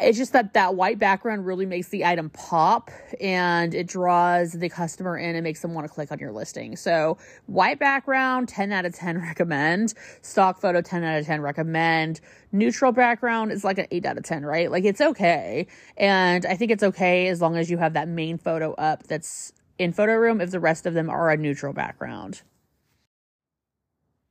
it's 0.00 0.18
just 0.18 0.32
that 0.32 0.54
that 0.54 0.74
white 0.74 0.98
background 0.98 1.46
really 1.46 1.66
makes 1.66 1.88
the 1.88 2.04
item 2.04 2.30
pop 2.30 2.90
and 3.20 3.74
it 3.74 3.86
draws 3.86 4.52
the 4.52 4.68
customer 4.68 5.16
in 5.16 5.34
and 5.34 5.44
makes 5.44 5.62
them 5.62 5.74
want 5.74 5.86
to 5.86 5.92
click 5.92 6.12
on 6.12 6.18
your 6.18 6.32
listing. 6.32 6.76
So 6.76 7.18
white 7.46 7.78
background, 7.78 8.48
10 8.48 8.72
out 8.72 8.84
of 8.84 8.94
10 8.94 9.18
recommend. 9.22 9.94
Stock 10.22 10.60
photo, 10.60 10.80
10 10.80 11.04
out 11.04 11.18
of 11.18 11.26
10 11.26 11.40
recommend. 11.40 12.20
Neutral 12.52 12.92
background 12.92 13.52
is 13.52 13.64
like 13.64 13.78
an 13.78 13.86
8 13.90 14.06
out 14.06 14.18
of 14.18 14.24
10, 14.24 14.44
right? 14.44 14.70
Like 14.70 14.84
it's 14.84 15.00
okay. 15.00 15.66
And 15.96 16.46
I 16.46 16.56
think 16.56 16.70
it's 16.70 16.82
okay 16.82 17.28
as 17.28 17.40
long 17.40 17.56
as 17.56 17.70
you 17.70 17.78
have 17.78 17.94
that 17.94 18.08
main 18.08 18.38
photo 18.38 18.74
up 18.74 19.04
that's 19.04 19.52
in 19.78 19.92
photo 19.92 20.14
room 20.14 20.40
if 20.40 20.50
the 20.50 20.60
rest 20.60 20.86
of 20.86 20.94
them 20.94 21.08
are 21.08 21.30
a 21.30 21.36
neutral 21.36 21.72
background 21.72 22.42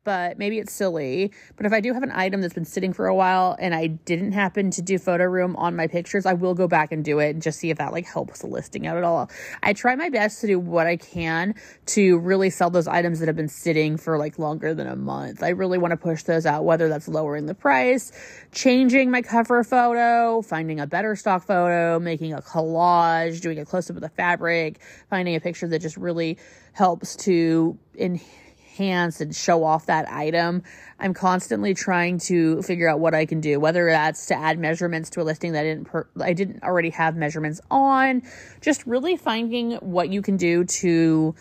but 0.08 0.40
maybe 0.40 0.58
it's 0.58 0.72
silly. 0.72 1.34
But 1.58 1.66
if 1.66 1.74
I 1.74 1.82
do 1.82 1.92
have 1.92 2.02
an 2.02 2.14
item 2.14 2.40
that's 2.40 2.54
been 2.54 2.64
sitting 2.64 2.94
for 2.94 3.08
a 3.08 3.14
while 3.14 3.58
and 3.60 3.76
I 3.76 3.88
didn't 3.88 4.32
happen 4.32 4.72
to 4.72 4.82
do 4.82 4.98
photo 4.98 5.26
room 5.26 5.54
on 5.58 5.76
my 5.76 5.88
pictures, 5.88 6.26
I 6.26 6.32
will 6.32 6.54
go 6.54 6.66
back 6.66 6.94
and 6.94 7.04
do 7.04 7.20
it 7.20 7.32
and 7.32 7.42
just 7.42 7.60
see 7.60 7.72
if 7.72 7.78
that 7.80 7.92
like 7.92 8.06
helps 8.06 8.40
the 8.40 8.48
listing 8.48 8.88
out 8.88 8.96
at 8.96 9.04
all. 9.04 9.30
I 9.64 9.74
try 9.74 9.98
my 9.98 10.08
best 10.08 10.40
to 10.40 10.48
do 10.48 10.62
what 10.62 10.88
I 10.88 10.96
can 10.96 11.56
to 11.88 12.20
really 12.20 12.50
sell 12.50 12.70
those 12.70 12.88
items 12.88 13.20
that 13.20 13.28
have 13.28 13.36
been 13.36 13.50
sitting 13.50 13.98
for 13.98 14.18
like 14.18 14.40
longer 14.40 14.74
than 14.74 14.88
a 14.88 14.96
month. 14.96 15.44
I 15.44 15.50
really 15.50 15.78
want 15.78 15.92
to 15.92 15.98
push 15.98 16.24
those 16.24 16.46
out, 16.46 16.64
whether 16.64 16.88
that's 16.88 17.10
lowering 17.10 17.46
the 17.46 17.54
price, 17.54 18.14
changing 18.54 19.12
my 19.12 19.22
cover 19.22 19.62
photo, 19.66 20.42
finding 20.42 20.80
a 20.80 20.88
better 20.88 21.18
stock 21.18 21.46
photo, 21.46 22.00
making 22.00 22.32
a 22.32 22.42
collage, 22.42 23.42
doing 23.42 23.60
a 23.60 23.66
close 23.66 23.90
up 23.90 23.98
of 23.98 24.02
the 24.02 24.08
fabric, 24.08 24.80
finding 25.10 25.36
a 25.36 25.42
picture 25.42 25.68
that 25.68 25.80
just 25.80 25.98
really 25.98 26.38
helps 26.72 27.18
to 27.18 27.78
enhance 28.00 28.47
and 28.80 29.36
show 29.36 29.64
off 29.64 29.88
that 29.88 30.10
item. 30.12 30.64
I'm 31.00 31.14
constantly 31.14 31.74
trying 31.74 32.20
to 32.20 32.62
figure 32.62 32.88
out 32.88 33.00
what 33.00 33.14
I 33.14 33.26
can 33.26 33.42
do, 33.42 33.60
whether 33.60 33.86
that's 33.90 34.28
to 34.28 34.36
add 34.36 34.60
measurements 34.60 35.10
to 35.12 35.22
a 35.22 35.24
listing 35.24 35.54
that 35.54 35.62
I 35.62 35.64
didn't 35.64 35.86
per- 35.86 36.08
I 36.20 36.34
didn't 36.34 36.64
already 36.64 36.92
have 36.92 37.16
measurements 37.16 37.62
on. 37.72 38.24
Just 38.62 38.86
really 38.86 39.18
finding 39.18 39.74
what 39.76 40.10
you 40.10 40.22
can 40.22 40.38
do 40.38 40.64
to 40.66 41.36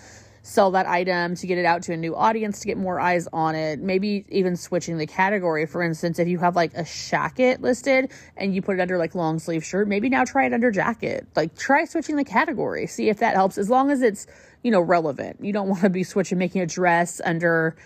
sell 0.47 0.71
that 0.71 0.87
item 0.87 1.35
to 1.35 1.45
get 1.45 1.59
it 1.59 1.65
out 1.65 1.83
to 1.83 1.93
a 1.93 1.97
new 1.97 2.15
audience 2.15 2.61
to 2.61 2.69
get 2.69 2.79
more 2.79 3.01
eyes 3.01 3.27
on 3.33 3.57
it. 3.57 3.81
Maybe 3.81 4.25
even 4.29 4.55
switching 4.55 4.97
the 4.97 5.07
category. 5.07 5.67
For 5.67 5.83
instance 5.83 6.21
if 6.21 6.29
you 6.29 6.39
have 6.39 6.55
like 6.55 6.73
a 6.75 6.85
jacket 6.85 7.61
listed 7.61 8.13
and 8.37 8.55
you 8.55 8.63
put 8.63 8.79
it 8.79 8.81
under 8.81 8.97
like 8.97 9.17
long 9.17 9.41
sleeve 9.41 9.65
shirt 9.65 9.89
maybe 9.89 10.09
now 10.09 10.25
try 10.25 10.47
it 10.47 10.53
under 10.53 10.71
jacket. 10.71 11.27
Like 11.35 11.57
try 11.57 11.85
switching 11.85 12.15
the 12.15 12.25
category. 12.25 12.87
See 12.87 13.09
if 13.09 13.19
that 13.19 13.35
helps. 13.35 13.59
As 13.59 13.69
long 13.69 13.91
as 13.91 14.03
it's 14.03 14.29
you 14.63 14.71
know 14.71 14.81
relevant 14.81 15.39
you 15.41 15.53
don't 15.53 15.69
want 15.69 15.83
to 15.83 15.91
be 15.91 16.03
switching 16.03 16.39
making 16.39 16.61
a 16.61 16.67
dress 16.67 17.21
under 17.25 17.77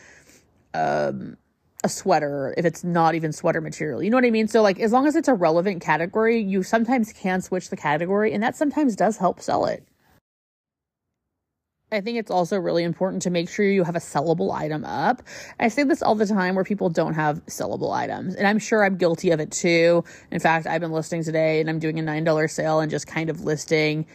um 0.74 1.36
a 1.82 1.88
sweater 1.88 2.54
if 2.56 2.64
it's 2.64 2.84
not 2.84 3.14
even 3.14 3.32
sweater 3.32 3.60
material. 3.60 4.02
You 4.02 4.10
know 4.10 4.16
what 4.16 4.24
I 4.24 4.30
mean? 4.30 4.48
So 4.48 4.62
like 4.62 4.78
as 4.80 4.92
long 4.92 5.06
as 5.06 5.16
it's 5.16 5.28
a 5.28 5.34
relevant 5.34 5.80
category, 5.82 6.40
you 6.40 6.62
sometimes 6.62 7.12
can 7.12 7.40
switch 7.40 7.70
the 7.70 7.76
category 7.76 8.32
and 8.32 8.42
that 8.42 8.56
sometimes 8.56 8.96
does 8.96 9.16
help 9.16 9.40
sell 9.40 9.64
it. 9.66 9.86
I 11.92 12.00
think 12.00 12.18
it's 12.18 12.30
also 12.30 12.56
really 12.56 12.84
important 12.84 13.22
to 13.22 13.30
make 13.30 13.48
sure 13.48 13.64
you 13.64 13.82
have 13.82 13.96
a 13.96 14.00
sellable 14.00 14.54
item 14.54 14.84
up. 14.84 15.22
I 15.58 15.66
say 15.66 15.82
this 15.82 16.02
all 16.02 16.14
the 16.14 16.26
time 16.26 16.54
where 16.54 16.62
people 16.62 16.88
don't 16.88 17.14
have 17.14 17.44
sellable 17.46 17.92
items, 17.92 18.36
and 18.36 18.46
I'm 18.46 18.60
sure 18.60 18.84
I'm 18.84 18.96
guilty 18.96 19.32
of 19.32 19.40
it 19.40 19.50
too. 19.50 20.04
In 20.30 20.38
fact, 20.38 20.68
I've 20.68 20.80
been 20.80 20.92
listing 20.92 21.24
today 21.24 21.60
and 21.60 21.68
I'm 21.68 21.80
doing 21.80 21.98
a 21.98 22.02
$9 22.02 22.50
sale 22.50 22.78
and 22.78 22.92
just 22.92 23.08
kind 23.08 23.28
of 23.28 23.40
listing 23.40 24.06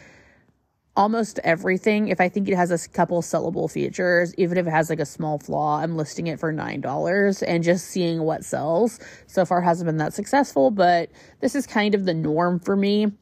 almost 0.96 1.38
everything. 1.44 2.08
If 2.08 2.20
I 2.20 2.28
think 2.28 2.48
it 2.48 2.56
has 2.56 2.70
a 2.70 2.88
couple 2.88 3.20
sellable 3.22 3.70
features, 3.70 4.34
even 4.36 4.56
if 4.56 4.66
it 4.66 4.70
has 4.70 4.88
like 4.88 5.00
a 5.00 5.06
small 5.06 5.38
flaw, 5.38 5.78
I'm 5.78 5.96
listing 5.96 6.26
it 6.26 6.40
for 6.40 6.52
$9 6.52 7.44
and 7.46 7.62
just 7.62 7.86
seeing 7.86 8.22
what 8.22 8.44
sells. 8.44 8.98
So 9.26 9.44
far 9.44 9.60
hasn't 9.60 9.86
been 9.86 9.98
that 9.98 10.14
successful, 10.14 10.70
but 10.70 11.10
this 11.40 11.54
is 11.54 11.66
kind 11.66 11.94
of 11.94 12.06
the 12.06 12.14
norm 12.14 12.58
for 12.58 12.76
me. 12.76 13.12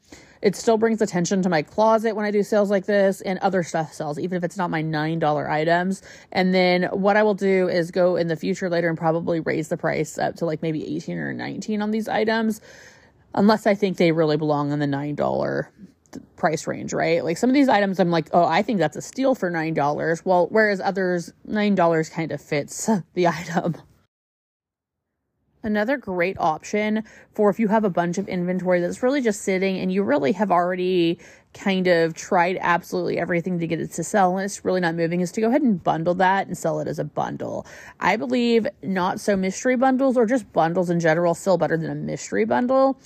It 0.41 0.55
still 0.55 0.77
brings 0.77 1.01
attention 1.01 1.41
to 1.41 1.49
my 1.49 1.63
closet 1.63 2.15
when 2.15 2.25
I 2.25 2.29
do 2.31 2.43
sales 2.43 2.69
like 2.69 2.85
this 2.85 3.21
and 3.21 3.39
other 3.39 3.63
stuff 3.63 3.93
sells, 3.93 4.19
even 4.19 4.37
if 4.37 4.43
it's 4.43 4.57
not 4.57 4.69
my 4.69 4.83
$9 4.83 5.49
items. 5.49 6.03
And 6.31 6.53
then 6.53 6.83
what 6.91 7.17
I 7.17 7.23
will 7.23 7.33
do 7.33 7.67
is 7.67 7.89
go 7.89 8.15
in 8.15 8.27
the 8.27 8.35
future 8.35 8.69
later 8.69 8.87
and 8.87 8.97
probably 8.97 9.39
raise 9.39 9.69
the 9.69 9.77
price 9.77 10.17
up 10.19 10.35
to 10.35 10.45
like 10.45 10.61
maybe 10.61 10.95
18 10.95 11.17
or 11.17 11.33
19 11.33 11.81
on 11.81 11.91
these 11.91 12.07
items, 12.07 12.61
unless 13.33 13.65
I 13.65 13.73
think 13.73 13.97
they 13.97 14.11
really 14.11 14.37
belong 14.37 14.71
in 14.71 14.79
the 14.79 14.85
$9 14.85 15.67
price 16.35 16.67
range, 16.67 16.93
right? 16.93 17.23
Like 17.23 17.37
some 17.37 17.49
of 17.49 17.53
these 17.53 17.69
items, 17.69 17.99
I'm 17.99 18.11
like, 18.11 18.29
oh, 18.33 18.45
I 18.45 18.61
think 18.61 18.79
that's 18.79 18.97
a 18.97 19.01
steal 19.01 19.35
for 19.35 19.51
$9. 19.51 20.25
Well, 20.25 20.47
whereas 20.49 20.79
others, 20.79 21.33
$9 21.49 22.11
kind 22.11 22.31
of 22.31 22.41
fits 22.41 22.89
the 23.13 23.27
item. 23.27 23.75
Another 25.65 25.97
great 25.97 26.37
option 26.39 27.03
for 27.33 27.49
if 27.49 27.59
you 27.59 27.67
have 27.69 27.83
a 27.83 27.89
bunch 27.89 28.19
of 28.19 28.27
inventory 28.27 28.79
that's 28.79 29.01
really 29.01 29.19
just 29.19 29.41
sitting 29.41 29.79
and 29.79 29.91
you 29.91 30.03
really 30.03 30.31
have 30.31 30.51
already 30.51 31.17
kind 31.55 31.87
of 31.87 32.13
tried 32.13 32.59
absolutely 32.61 33.17
everything 33.17 33.57
to 33.57 33.65
get 33.65 33.81
it 33.81 33.91
to 33.93 34.03
sell 34.03 34.37
and 34.37 34.45
it's 34.45 34.63
really 34.63 34.79
not 34.79 34.93
moving 34.93 35.21
is 35.21 35.31
to 35.31 35.41
go 35.41 35.47
ahead 35.47 35.63
and 35.63 35.83
bundle 35.83 36.13
that 36.13 36.45
and 36.45 36.55
sell 36.55 36.79
it 36.81 36.87
as 36.87 36.99
a 36.99 37.03
bundle. 37.03 37.65
I 37.99 38.15
believe 38.15 38.67
not 38.83 39.19
so 39.19 39.35
mystery 39.35 39.75
bundles 39.75 40.17
or 40.17 40.27
just 40.27 40.53
bundles 40.53 40.91
in 40.91 40.99
general 40.99 41.33
sell 41.33 41.57
better 41.57 41.77
than 41.77 41.89
a 41.89 41.95
mystery 41.95 42.45
bundle 42.45 42.99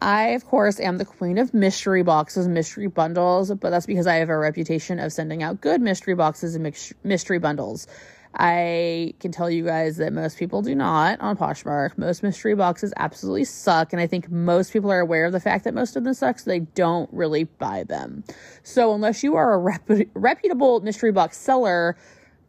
I, 0.00 0.28
of 0.28 0.46
course, 0.46 0.78
am 0.78 0.98
the 0.98 1.04
queen 1.04 1.38
of 1.38 1.52
mystery 1.52 2.02
boxes, 2.02 2.46
mystery 2.46 2.86
bundles, 2.86 3.52
but 3.54 3.70
that's 3.70 3.86
because 3.86 4.06
I 4.06 4.16
have 4.16 4.28
a 4.28 4.38
reputation 4.38 5.00
of 5.00 5.12
sending 5.12 5.42
out 5.42 5.60
good 5.60 5.80
mystery 5.80 6.14
boxes 6.14 6.54
and 6.54 6.94
mystery 7.02 7.38
bundles. 7.38 7.88
I 8.34 9.14
can 9.18 9.32
tell 9.32 9.50
you 9.50 9.64
guys 9.64 9.96
that 9.96 10.12
most 10.12 10.38
people 10.38 10.62
do 10.62 10.74
not 10.74 11.20
on 11.20 11.36
Poshmark. 11.36 11.98
Most 11.98 12.22
mystery 12.22 12.54
boxes 12.54 12.92
absolutely 12.96 13.44
suck, 13.44 13.92
and 13.92 14.00
I 14.00 14.06
think 14.06 14.30
most 14.30 14.72
people 14.72 14.92
are 14.92 15.00
aware 15.00 15.24
of 15.24 15.32
the 15.32 15.40
fact 15.40 15.64
that 15.64 15.74
most 15.74 15.96
of 15.96 16.04
them 16.04 16.14
suck, 16.14 16.38
so 16.38 16.50
they 16.50 16.60
don't 16.60 17.12
really 17.12 17.44
buy 17.44 17.84
them. 17.84 18.22
So, 18.62 18.94
unless 18.94 19.24
you 19.24 19.34
are 19.34 19.54
a 19.54 19.58
rep- 19.58 19.90
reputable 20.14 20.80
mystery 20.80 21.10
box 21.10 21.38
seller, 21.38 21.96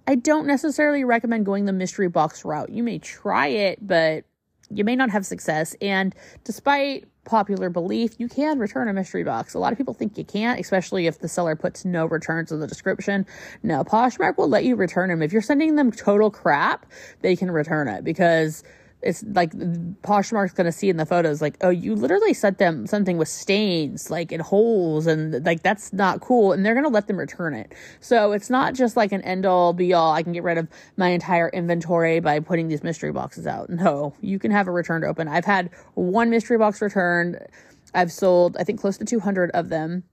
I 0.06 0.15
don't 0.15 0.46
necessarily 0.46 1.03
recommend 1.03 1.46
going 1.46 1.65
the 1.65 1.74
mystery 1.74 2.10
box 2.10 2.46
route. 2.46 2.70
You 2.70 2.84
may 2.84 3.00
try 3.00 3.48
it, 3.48 3.79
but 3.88 4.25
you 4.70 4.84
may 4.84 4.96
not 4.96 5.10
have 5.10 5.25
success. 5.25 5.75
And 5.82 6.13
despite 6.44 7.06
popular 7.25 7.69
belief, 7.69 8.19
you 8.19 8.27
can 8.27 8.59
return 8.59 8.88
a 8.88 8.93
mystery 8.93 9.23
box. 9.23 9.53
A 9.53 9.59
lot 9.59 9.71
of 9.71 9.77
people 9.77 9.93
think 9.93 10.17
you 10.17 10.23
can't, 10.23 10.59
especially 10.59 11.07
if 11.07 11.19
the 11.19 11.27
seller 11.27 11.55
puts 11.55 11.85
no 11.85 12.05
returns 12.05 12.51
in 12.51 12.59
the 12.59 12.67
description. 12.67 13.25
No, 13.63 13.83
Poshmark 13.83 14.38
will 14.38 14.49
let 14.49 14.63
you 14.63 14.75
return 14.75 15.09
them. 15.09 15.21
If 15.21 15.31
you're 15.31 15.41
sending 15.41 15.75
them 15.75 15.91
total 15.91 16.31
crap, 16.31 16.85
they 17.21 17.35
can 17.35 17.51
return 17.51 17.88
it 17.88 18.03
because 18.03 18.63
it's 19.01 19.24
like 19.24 19.51
Poshmark's 20.01 20.53
gonna 20.53 20.72
see 20.72 20.89
in 20.89 20.98
the 20.98 21.06
photos, 21.06 21.41
like, 21.41 21.56
oh, 21.62 21.70
you 21.70 21.96
literally 21.96 22.34
sent 22.34 22.58
them 22.58 22.86
something 22.86 23.18
with 23.18 23.29
stains, 23.29 24.10
like 24.10 24.32
in 24.32 24.41
holes, 24.41 25.08
and 25.08 25.46
like 25.46 25.63
that's 25.63 25.94
not 25.94 26.20
cool, 26.20 26.51
and 26.51 26.65
they're 26.65 26.75
gonna 26.75 26.89
let 26.89 27.08
them 27.08 27.18
return 27.18 27.53
it. 27.53 27.74
So 28.01 28.34
it's 28.34 28.50
not 28.50 28.74
just 28.74 28.98
like 28.98 29.12
an 29.12 29.22
end 29.22 29.46
all 29.46 29.72
be 29.74 29.94
all. 29.94 30.12
I 30.13 30.24
can 30.24 30.34
get 30.34 30.44
rid 30.44 30.58
of 30.58 30.68
my 30.98 31.10
entire 31.10 31.50
inventory 31.50 32.20
by 32.20 32.39
putting 32.39 32.68
these 32.68 32.84
mystery 32.84 33.12
boxes 33.12 33.48
out. 33.48 33.70
No, 33.70 34.13
you 34.20 34.38
can 34.38 34.51
have 34.51 34.68
a 34.68 34.72
returned 34.72 35.06
open. 35.06 35.27
I've 35.27 35.46
had 35.46 35.70
one 35.94 36.29
mystery 36.29 36.58
box 36.58 36.82
returned. 36.82 37.39
I've 37.94 38.12
sold, 38.12 38.58
I 38.58 38.63
think, 38.63 38.79
close 38.82 38.98
to 38.98 39.06
200 39.06 39.51
of 39.51 39.70
them. 39.70 40.03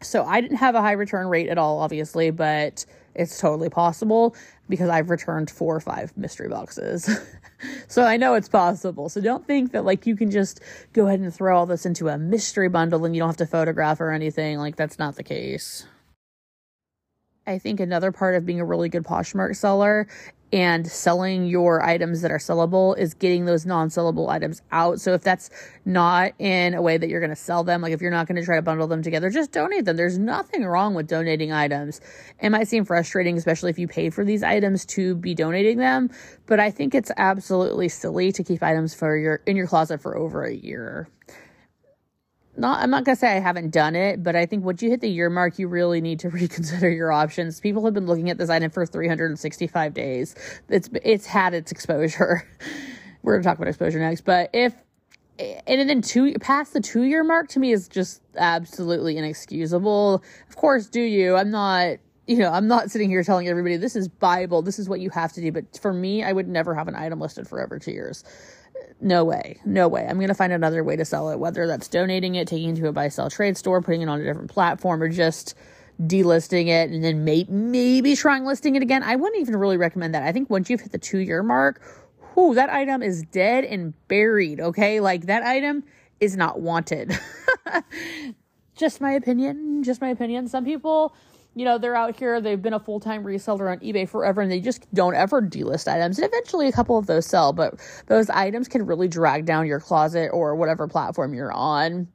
So 0.00 0.24
I 0.24 0.40
didn't 0.40 0.56
have 0.56 0.74
a 0.74 0.80
high 0.80 0.92
return 0.92 1.28
rate 1.28 1.48
at 1.48 1.58
all, 1.58 1.78
obviously, 1.80 2.30
but 2.30 2.84
it's 3.14 3.38
totally 3.38 3.68
possible 3.68 4.34
because 4.72 4.88
I've 4.88 5.10
returned 5.10 5.50
four 5.50 5.76
or 5.76 5.80
five 5.80 6.16
mystery 6.16 6.48
boxes. 6.48 7.06
so 7.88 8.04
I 8.04 8.16
know 8.16 8.32
it's 8.32 8.48
possible. 8.48 9.10
So 9.10 9.20
don't 9.20 9.46
think 9.46 9.72
that 9.72 9.84
like 9.84 10.06
you 10.06 10.16
can 10.16 10.30
just 10.30 10.60
go 10.94 11.06
ahead 11.06 11.20
and 11.20 11.32
throw 11.32 11.58
all 11.58 11.66
this 11.66 11.84
into 11.84 12.08
a 12.08 12.16
mystery 12.16 12.70
bundle 12.70 13.04
and 13.04 13.14
you 13.14 13.20
don't 13.20 13.28
have 13.28 13.36
to 13.36 13.46
photograph 13.46 14.00
or 14.00 14.10
anything. 14.10 14.56
Like 14.56 14.76
that's 14.76 14.98
not 14.98 15.16
the 15.16 15.22
case. 15.22 15.84
I 17.46 17.58
think 17.58 17.80
another 17.80 18.12
part 18.12 18.34
of 18.34 18.46
being 18.46 18.60
a 18.60 18.64
really 18.64 18.88
good 18.88 19.04
Poshmark 19.04 19.56
seller 19.56 20.08
and 20.52 20.86
selling 20.86 21.46
your 21.46 21.82
items 21.82 22.20
that 22.20 22.30
are 22.30 22.38
sellable 22.38 22.96
is 22.98 23.14
getting 23.14 23.46
those 23.46 23.64
non-sellable 23.64 24.28
items 24.28 24.60
out. 24.70 25.00
So 25.00 25.14
if 25.14 25.22
that's 25.22 25.48
not 25.84 26.32
in 26.38 26.74
a 26.74 26.82
way 26.82 26.98
that 26.98 27.08
you're 27.08 27.20
going 27.20 27.30
to 27.30 27.36
sell 27.36 27.64
them, 27.64 27.80
like 27.80 27.92
if 27.92 28.02
you're 28.02 28.10
not 28.10 28.26
going 28.26 28.36
to 28.36 28.44
try 28.44 28.56
to 28.56 28.62
bundle 28.62 28.86
them 28.86 29.02
together, 29.02 29.30
just 29.30 29.52
donate 29.52 29.86
them. 29.86 29.96
There's 29.96 30.18
nothing 30.18 30.64
wrong 30.64 30.94
with 30.94 31.06
donating 31.06 31.52
items. 31.52 32.00
It 32.40 32.50
might 32.50 32.68
seem 32.68 32.84
frustrating, 32.84 33.38
especially 33.38 33.70
if 33.70 33.78
you 33.78 33.88
pay 33.88 34.10
for 34.10 34.24
these 34.24 34.42
items 34.42 34.84
to 34.86 35.14
be 35.14 35.34
donating 35.34 35.78
them, 35.78 36.10
but 36.46 36.60
I 36.60 36.70
think 36.70 36.94
it's 36.94 37.10
absolutely 37.16 37.88
silly 37.88 38.30
to 38.32 38.44
keep 38.44 38.62
items 38.62 38.94
for 38.94 39.16
your 39.16 39.40
in 39.46 39.56
your 39.56 39.66
closet 39.66 40.02
for 40.02 40.16
over 40.16 40.44
a 40.44 40.52
year 40.52 41.08
not 42.56 42.82
I'm 42.82 42.90
not 42.90 43.04
gonna 43.04 43.16
say 43.16 43.36
I 43.36 43.40
haven't 43.40 43.70
done 43.70 43.96
it, 43.96 44.22
but 44.22 44.36
I 44.36 44.46
think 44.46 44.64
once 44.64 44.82
you 44.82 44.90
hit 44.90 45.00
the 45.00 45.08
year 45.08 45.30
mark, 45.30 45.58
you 45.58 45.68
really 45.68 46.00
need 46.00 46.20
to 46.20 46.28
reconsider 46.30 46.90
your 46.90 47.10
options. 47.12 47.60
People 47.60 47.84
have 47.84 47.94
been 47.94 48.06
looking 48.06 48.30
at 48.30 48.38
this 48.38 48.50
item 48.50 48.70
for 48.70 48.84
365 48.84 49.94
days. 49.94 50.34
It's 50.68 50.90
it's 51.02 51.26
had 51.26 51.54
its 51.54 51.72
exposure. 51.72 52.46
We're 53.22 53.34
gonna 53.34 53.44
talk 53.44 53.56
about 53.56 53.68
exposure 53.68 53.98
next, 53.98 54.22
but 54.22 54.50
if 54.52 54.74
and 55.38 55.88
then 55.88 56.02
two 56.02 56.34
past 56.40 56.72
the 56.74 56.80
two 56.80 57.04
year 57.04 57.24
mark 57.24 57.48
to 57.48 57.58
me 57.58 57.72
is 57.72 57.88
just 57.88 58.20
absolutely 58.36 59.16
inexcusable. 59.16 60.22
Of 60.48 60.56
course, 60.56 60.88
do 60.88 61.00
you? 61.00 61.36
I'm 61.36 61.50
not 61.50 61.98
you 62.26 62.38
know, 62.38 62.50
I'm 62.50 62.68
not 62.68 62.90
sitting 62.90 63.10
here 63.10 63.24
telling 63.24 63.48
everybody 63.48 63.76
this 63.76 63.96
is 63.96 64.08
Bible, 64.08 64.62
this 64.62 64.78
is 64.78 64.88
what 64.88 65.00
you 65.00 65.10
have 65.10 65.32
to 65.32 65.40
do. 65.40 65.50
But 65.50 65.78
for 65.80 65.92
me, 65.92 66.22
I 66.22 66.32
would 66.32 66.48
never 66.48 66.74
have 66.74 66.86
an 66.86 66.94
item 66.94 67.18
listed 67.20 67.48
for 67.48 67.60
over 67.60 67.78
two 67.78 67.92
years 67.92 68.24
no 69.02 69.24
way, 69.24 69.58
no 69.64 69.88
way. 69.88 70.06
I'm 70.08 70.16
going 70.16 70.28
to 70.28 70.34
find 70.34 70.52
another 70.52 70.84
way 70.84 70.96
to 70.96 71.04
sell 71.04 71.30
it, 71.30 71.38
whether 71.38 71.66
that's 71.66 71.88
donating 71.88 72.36
it, 72.36 72.46
taking 72.46 72.70
it 72.70 72.80
to 72.80 72.86
a 72.86 72.92
buy 72.92 73.08
sell 73.08 73.28
trade 73.28 73.56
store, 73.56 73.82
putting 73.82 74.02
it 74.02 74.08
on 74.08 74.20
a 74.20 74.24
different 74.24 74.50
platform, 74.50 75.02
or 75.02 75.08
just 75.08 75.54
delisting 76.00 76.68
it 76.68 76.90
and 76.90 77.04
then 77.04 77.24
may- 77.24 77.46
maybe 77.48 78.16
trying 78.16 78.44
listing 78.44 78.76
it 78.76 78.82
again. 78.82 79.02
I 79.02 79.16
wouldn't 79.16 79.40
even 79.40 79.56
really 79.56 79.76
recommend 79.76 80.14
that. 80.14 80.22
I 80.22 80.32
think 80.32 80.48
once 80.48 80.70
you've 80.70 80.80
hit 80.80 80.92
the 80.92 80.98
two 80.98 81.18
year 81.18 81.42
mark, 81.42 81.82
whoo, 82.34 82.54
that 82.54 82.70
item 82.70 83.02
is 83.02 83.22
dead 83.22 83.64
and 83.64 83.92
buried, 84.08 84.60
okay? 84.60 85.00
Like 85.00 85.26
that 85.26 85.42
item 85.42 85.84
is 86.20 86.36
not 86.36 86.60
wanted. 86.60 87.18
just 88.76 89.00
my 89.00 89.12
opinion, 89.12 89.82
just 89.82 90.00
my 90.00 90.08
opinion. 90.08 90.48
Some 90.48 90.64
people 90.64 91.14
you 91.54 91.64
know, 91.64 91.78
they're 91.78 91.94
out 91.94 92.16
here, 92.16 92.40
they've 92.40 92.60
been 92.60 92.72
a 92.72 92.80
full 92.80 93.00
time 93.00 93.24
reseller 93.24 93.70
on 93.70 93.78
eBay 93.80 94.08
forever, 94.08 94.40
and 94.40 94.50
they 94.50 94.60
just 94.60 94.92
don't 94.94 95.14
ever 95.14 95.42
delist 95.42 95.86
items. 95.88 96.18
And 96.18 96.26
eventually, 96.26 96.68
a 96.68 96.72
couple 96.72 96.98
of 96.98 97.06
those 97.06 97.26
sell, 97.26 97.52
but 97.52 97.74
those 98.06 98.30
items 98.30 98.68
can 98.68 98.86
really 98.86 99.08
drag 99.08 99.44
down 99.44 99.66
your 99.66 99.80
closet 99.80 100.30
or 100.32 100.54
whatever 100.56 100.88
platform 100.88 101.34
you're 101.34 101.52
on. 101.52 102.08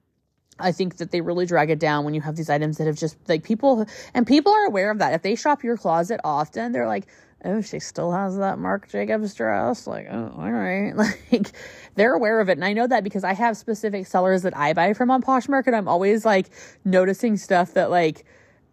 I 0.60 0.72
think 0.72 0.98
that 0.98 1.12
they 1.12 1.22
really 1.22 1.46
drag 1.46 1.70
it 1.70 1.77
down 1.79 2.03
when 2.03 2.15
you 2.15 2.22
have 2.22 2.36
these 2.36 2.50
items 2.50 2.77
that 2.77 2.88
have 2.88 2.98
just 2.98 3.15
like 3.29 3.44
people, 3.44 3.86
and 4.15 4.25
people 4.25 4.51
are 4.51 4.65
aware 4.65 4.89
of 4.89 4.98
that. 5.00 5.13
If 5.13 5.22
they 5.22 5.36
shop 5.36 5.63
your 5.63 5.77
closet 5.77 6.20
often, 6.24 6.72
they're 6.72 6.88
like, 6.88 7.06
oh, 7.46 7.62
she 7.62 7.79
still 7.79 8.12
has 8.12 8.38
that 8.38 8.58
Marc 8.58 8.89
Jacobs 8.89 9.36
dress. 9.36 9.86
Like, 9.86 10.08
oh, 10.10 10.34
all 10.36 10.51
right. 10.51 10.94
Like, 11.32 11.51
they're 11.96 12.13
aware 12.13 12.39
of 12.39 12.50
it. 12.50 12.53
And 12.53 12.65
I 12.65 12.74
know 12.74 12.88
that 12.88 13.03
because 13.03 13.24
I 13.24 13.34
have 13.34 13.58
specific 13.58 14.08
sellers 14.08 14.44
that 14.44 14.56
I 14.58 14.74
buy 14.74 14.94
from 14.94 15.12
on 15.12 15.22
Poshmark, 15.22 15.67
and 15.67 15.75
I'm 15.75 15.88
always 15.88 16.25
like 16.25 16.50
noticing 16.84 17.38
stuff 17.38 17.74
that, 17.74 17.91
like, 17.91 18.25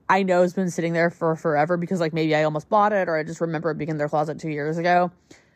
I 0.09 0.23
know 0.23 0.43
has 0.43 0.53
been 0.53 0.71
sitting 0.71 0.93
there 0.93 1.11
for 1.11 1.35
forever 1.37 1.77
because 1.77 2.01
like 2.01 2.13
maybe 2.13 2.35
I 2.35 2.43
almost 2.43 2.69
bought 2.69 2.93
it 2.93 3.09
or 3.09 3.17
I 3.17 3.23
just 3.23 3.41
remember 3.41 3.71
it 3.71 3.79
being 3.79 3.91
in 3.91 3.97
their 3.97 4.09
closet 4.09 4.39
two 4.39 4.51
years 4.51 4.77
ago. 4.77 5.11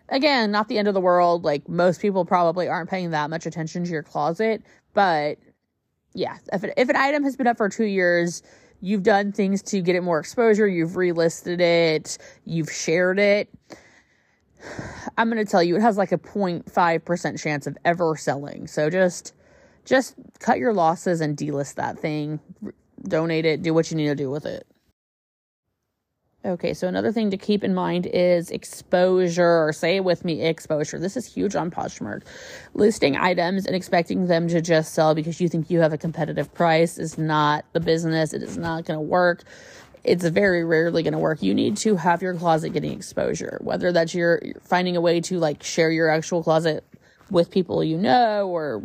Again, 0.09 0.51
not 0.51 0.69
the 0.69 0.79
end 0.79 0.89
of 0.89 0.95
the 0.95 1.01
world. 1.01 1.45
Like 1.45 1.69
most 1.69 2.01
people 2.01 2.25
probably 2.25 2.69
aren't 2.69 2.89
paying 2.89 3.11
that 3.11 3.29
much 3.29 3.45
attention 3.45 3.85
to 3.85 3.91
your 3.91 4.03
closet, 4.03 4.63
but 4.95 5.39
yeah, 6.15 6.39
if 6.53 6.65
it, 6.65 6.73
if 6.77 6.89
an 6.89 6.97
item 6.97 7.23
has 7.25 7.37
been 7.37 7.47
up 7.47 7.59
for 7.59 7.69
two 7.69 7.85
years, 7.85 8.43
you've 8.81 9.03
done 9.03 9.33
things 9.33 9.63
to 9.63 9.83
get 9.83 9.97
it 9.97 10.03
more 10.03 10.19
exposure, 10.19 10.67
you've 10.67 10.93
relisted 10.93 11.61
it, 11.61 12.17
you've 12.45 12.71
shared 12.71 13.19
it. 13.19 13.49
I'm 15.19 15.31
going 15.31 15.45
to 15.45 15.51
tell 15.51 15.63
you 15.63 15.77
it 15.77 15.83
has 15.83 15.99
like 15.99 16.13
a 16.13 16.19
0.5% 16.19 17.41
chance 17.41 17.67
of 17.67 17.77
ever 17.85 18.17
selling. 18.17 18.67
So 18.67 18.89
just 18.89 19.35
just 19.85 20.15
cut 20.39 20.59
your 20.59 20.73
losses 20.73 21.21
and 21.21 21.37
delist 21.37 21.77
that 21.77 21.99
thing 21.99 22.41
donate 23.03 23.45
it, 23.45 23.63
do 23.63 23.75
what 23.75 23.91
you 23.91 23.97
need 23.97 24.07
to 24.07 24.15
do 24.15 24.31
with 24.31 24.47
it. 24.47 24.67
Okay, 26.45 26.73
so 26.73 26.87
another 26.87 27.11
thing 27.11 27.31
to 27.31 27.37
keep 27.37 27.65
in 27.65 27.75
mind 27.75 28.07
is 28.07 28.51
exposure. 28.51 29.67
Or 29.67 29.73
say 29.73 29.97
it 29.97 30.05
with 30.05 30.25
me 30.25 30.43
exposure. 30.43 30.99
This 30.99 31.17
is 31.17 31.27
huge 31.27 31.57
on 31.57 31.71
Poshmark. 31.71 32.23
Listing 32.75 33.17
items 33.17 33.67
and 33.67 33.75
expecting 33.75 34.29
them 34.29 34.47
to 34.49 34.61
just 34.61 34.95
sell 34.95 35.15
because 35.15 35.41
you 35.41 35.49
think 35.49 35.69
you 35.69 35.81
have 35.81 35.93
a 35.93 35.99
competitive 35.99 36.53
price 36.55 36.97
is 36.97 37.19
not 37.19 37.65
the 37.73 37.81
business. 37.81 38.33
It 38.33 38.43
is 38.43 38.57
not 38.57 38.85
going 38.85 38.99
to 38.99 39.03
work. 39.03 39.43
It's 40.05 40.25
very 40.25 40.65
rarely 40.65 41.03
going 41.03 41.13
to 41.13 41.19
work. 41.19 41.43
You 41.43 41.55
need 41.55 41.77
to 41.79 41.97
have 41.97 42.23
your 42.23 42.35
closet 42.35 42.71
getting 42.71 42.93
exposure, 42.93 43.59
whether 43.61 43.91
that's 43.91 44.15
you're 44.15 44.41
finding 44.63 44.97
a 44.97 45.01
way 45.01 45.21
to 45.23 45.39
like 45.39 45.65
share 45.65 45.91
your 45.91 46.09
actual 46.09 46.45
closet 46.45 46.85
with 47.31 47.51
people 47.51 47.85
you 47.85 47.99
know 47.99 48.49
or 48.49 48.83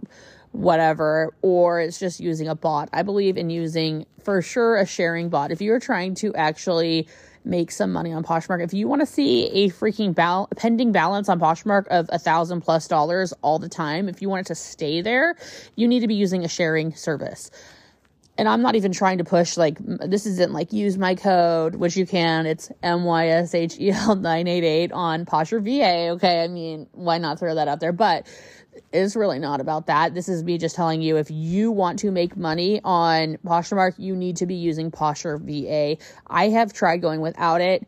whatever, 0.54 1.34
or 1.42 1.82
it's 1.82 2.00
just 2.00 2.20
using 2.20 2.48
a 2.48 2.56
bot. 2.56 2.90
I 2.94 3.04
believe 3.04 3.38
in 3.38 3.50
using 3.50 4.06
for 4.24 4.42
sure 4.42 4.78
a 4.78 4.86
sharing 4.86 5.30
bot. 5.30 5.52
If 5.52 5.62
you're 5.62 5.80
trying 5.80 6.16
to 6.16 6.34
actually 6.36 7.08
make 7.46 7.72
some 7.72 7.92
money 7.92 8.14
on 8.14 8.24
Poshmark. 8.24 8.64
If 8.64 8.74
you 8.74 8.88
want 8.88 9.02
to 9.02 9.06
see 9.06 9.48
a 9.48 9.70
freaking 9.70 10.16
bal- 10.16 10.48
pending 10.56 10.92
balance 10.92 11.30
on 11.30 11.40
Poshmark 11.40 11.88
of 11.88 12.10
a 12.12 12.20
thousand 12.20 12.62
plus 12.62 12.88
dollars 12.88 13.34
all 13.42 13.60
the 13.60 13.70
time, 13.70 14.10
if 14.10 14.22
you 14.22 14.30
want 14.30 14.42
it 14.42 14.48
to 14.48 14.56
stay 14.56 15.02
there, 15.02 15.36
you 15.76 15.88
need 15.88 16.02
to 16.02 16.08
be 16.08 16.16
using 16.16 16.44
a 16.44 16.48
sharing 16.48 16.94
service. 16.96 17.52
And 18.36 18.48
I'm 18.48 18.64
not 18.64 18.76
even 18.76 18.92
trying 18.92 19.20
to 19.20 19.24
push 19.24 19.58
like 19.58 19.78
this 19.80 20.26
isn't 20.26 20.54
like 20.54 20.74
use 20.74 20.98
my 20.98 21.14
code, 21.14 21.76
which 21.76 21.96
you 21.96 22.08
can. 22.08 22.48
It's 22.48 22.72
M 22.82 23.04
Y 23.04 23.28
S 23.28 23.54
H 23.54 23.80
E 23.80 23.92
L 23.92 24.16
nine 24.16 24.48
eight 24.48 24.64
eight 24.64 24.92
on 24.92 25.26
Posher 25.26 25.62
VA. 25.62 26.10
Okay, 26.14 26.44
I 26.44 26.48
mean, 26.48 26.88
why 26.94 27.20
not 27.20 27.38
throw 27.38 27.54
that 27.54 27.68
out 27.68 27.80
there? 27.80 27.94
But 27.94 28.26
it's 28.92 29.16
really 29.16 29.40
not 29.40 29.62
about 29.62 29.88
that. 29.88 30.14
This 30.14 30.30
is 30.30 30.44
me 30.44 30.58
just 30.58 30.76
telling 30.76 31.02
you 31.02 31.18
if 31.18 31.30
you 31.30 31.72
want 31.72 32.00
to 32.00 32.12
make 32.12 32.38
money 32.38 32.80
on 32.84 33.38
Poshmark, 33.46 33.96
you 33.98 34.16
need 34.16 34.38
to 34.38 34.46
be 34.46 34.56
using 34.56 34.92
Posher 34.92 35.40
VA. 35.40 36.02
I 36.28 36.50
have 36.50 36.74
tried 36.74 36.98
going 36.98 37.22
without 37.22 37.62
it. 37.62 37.88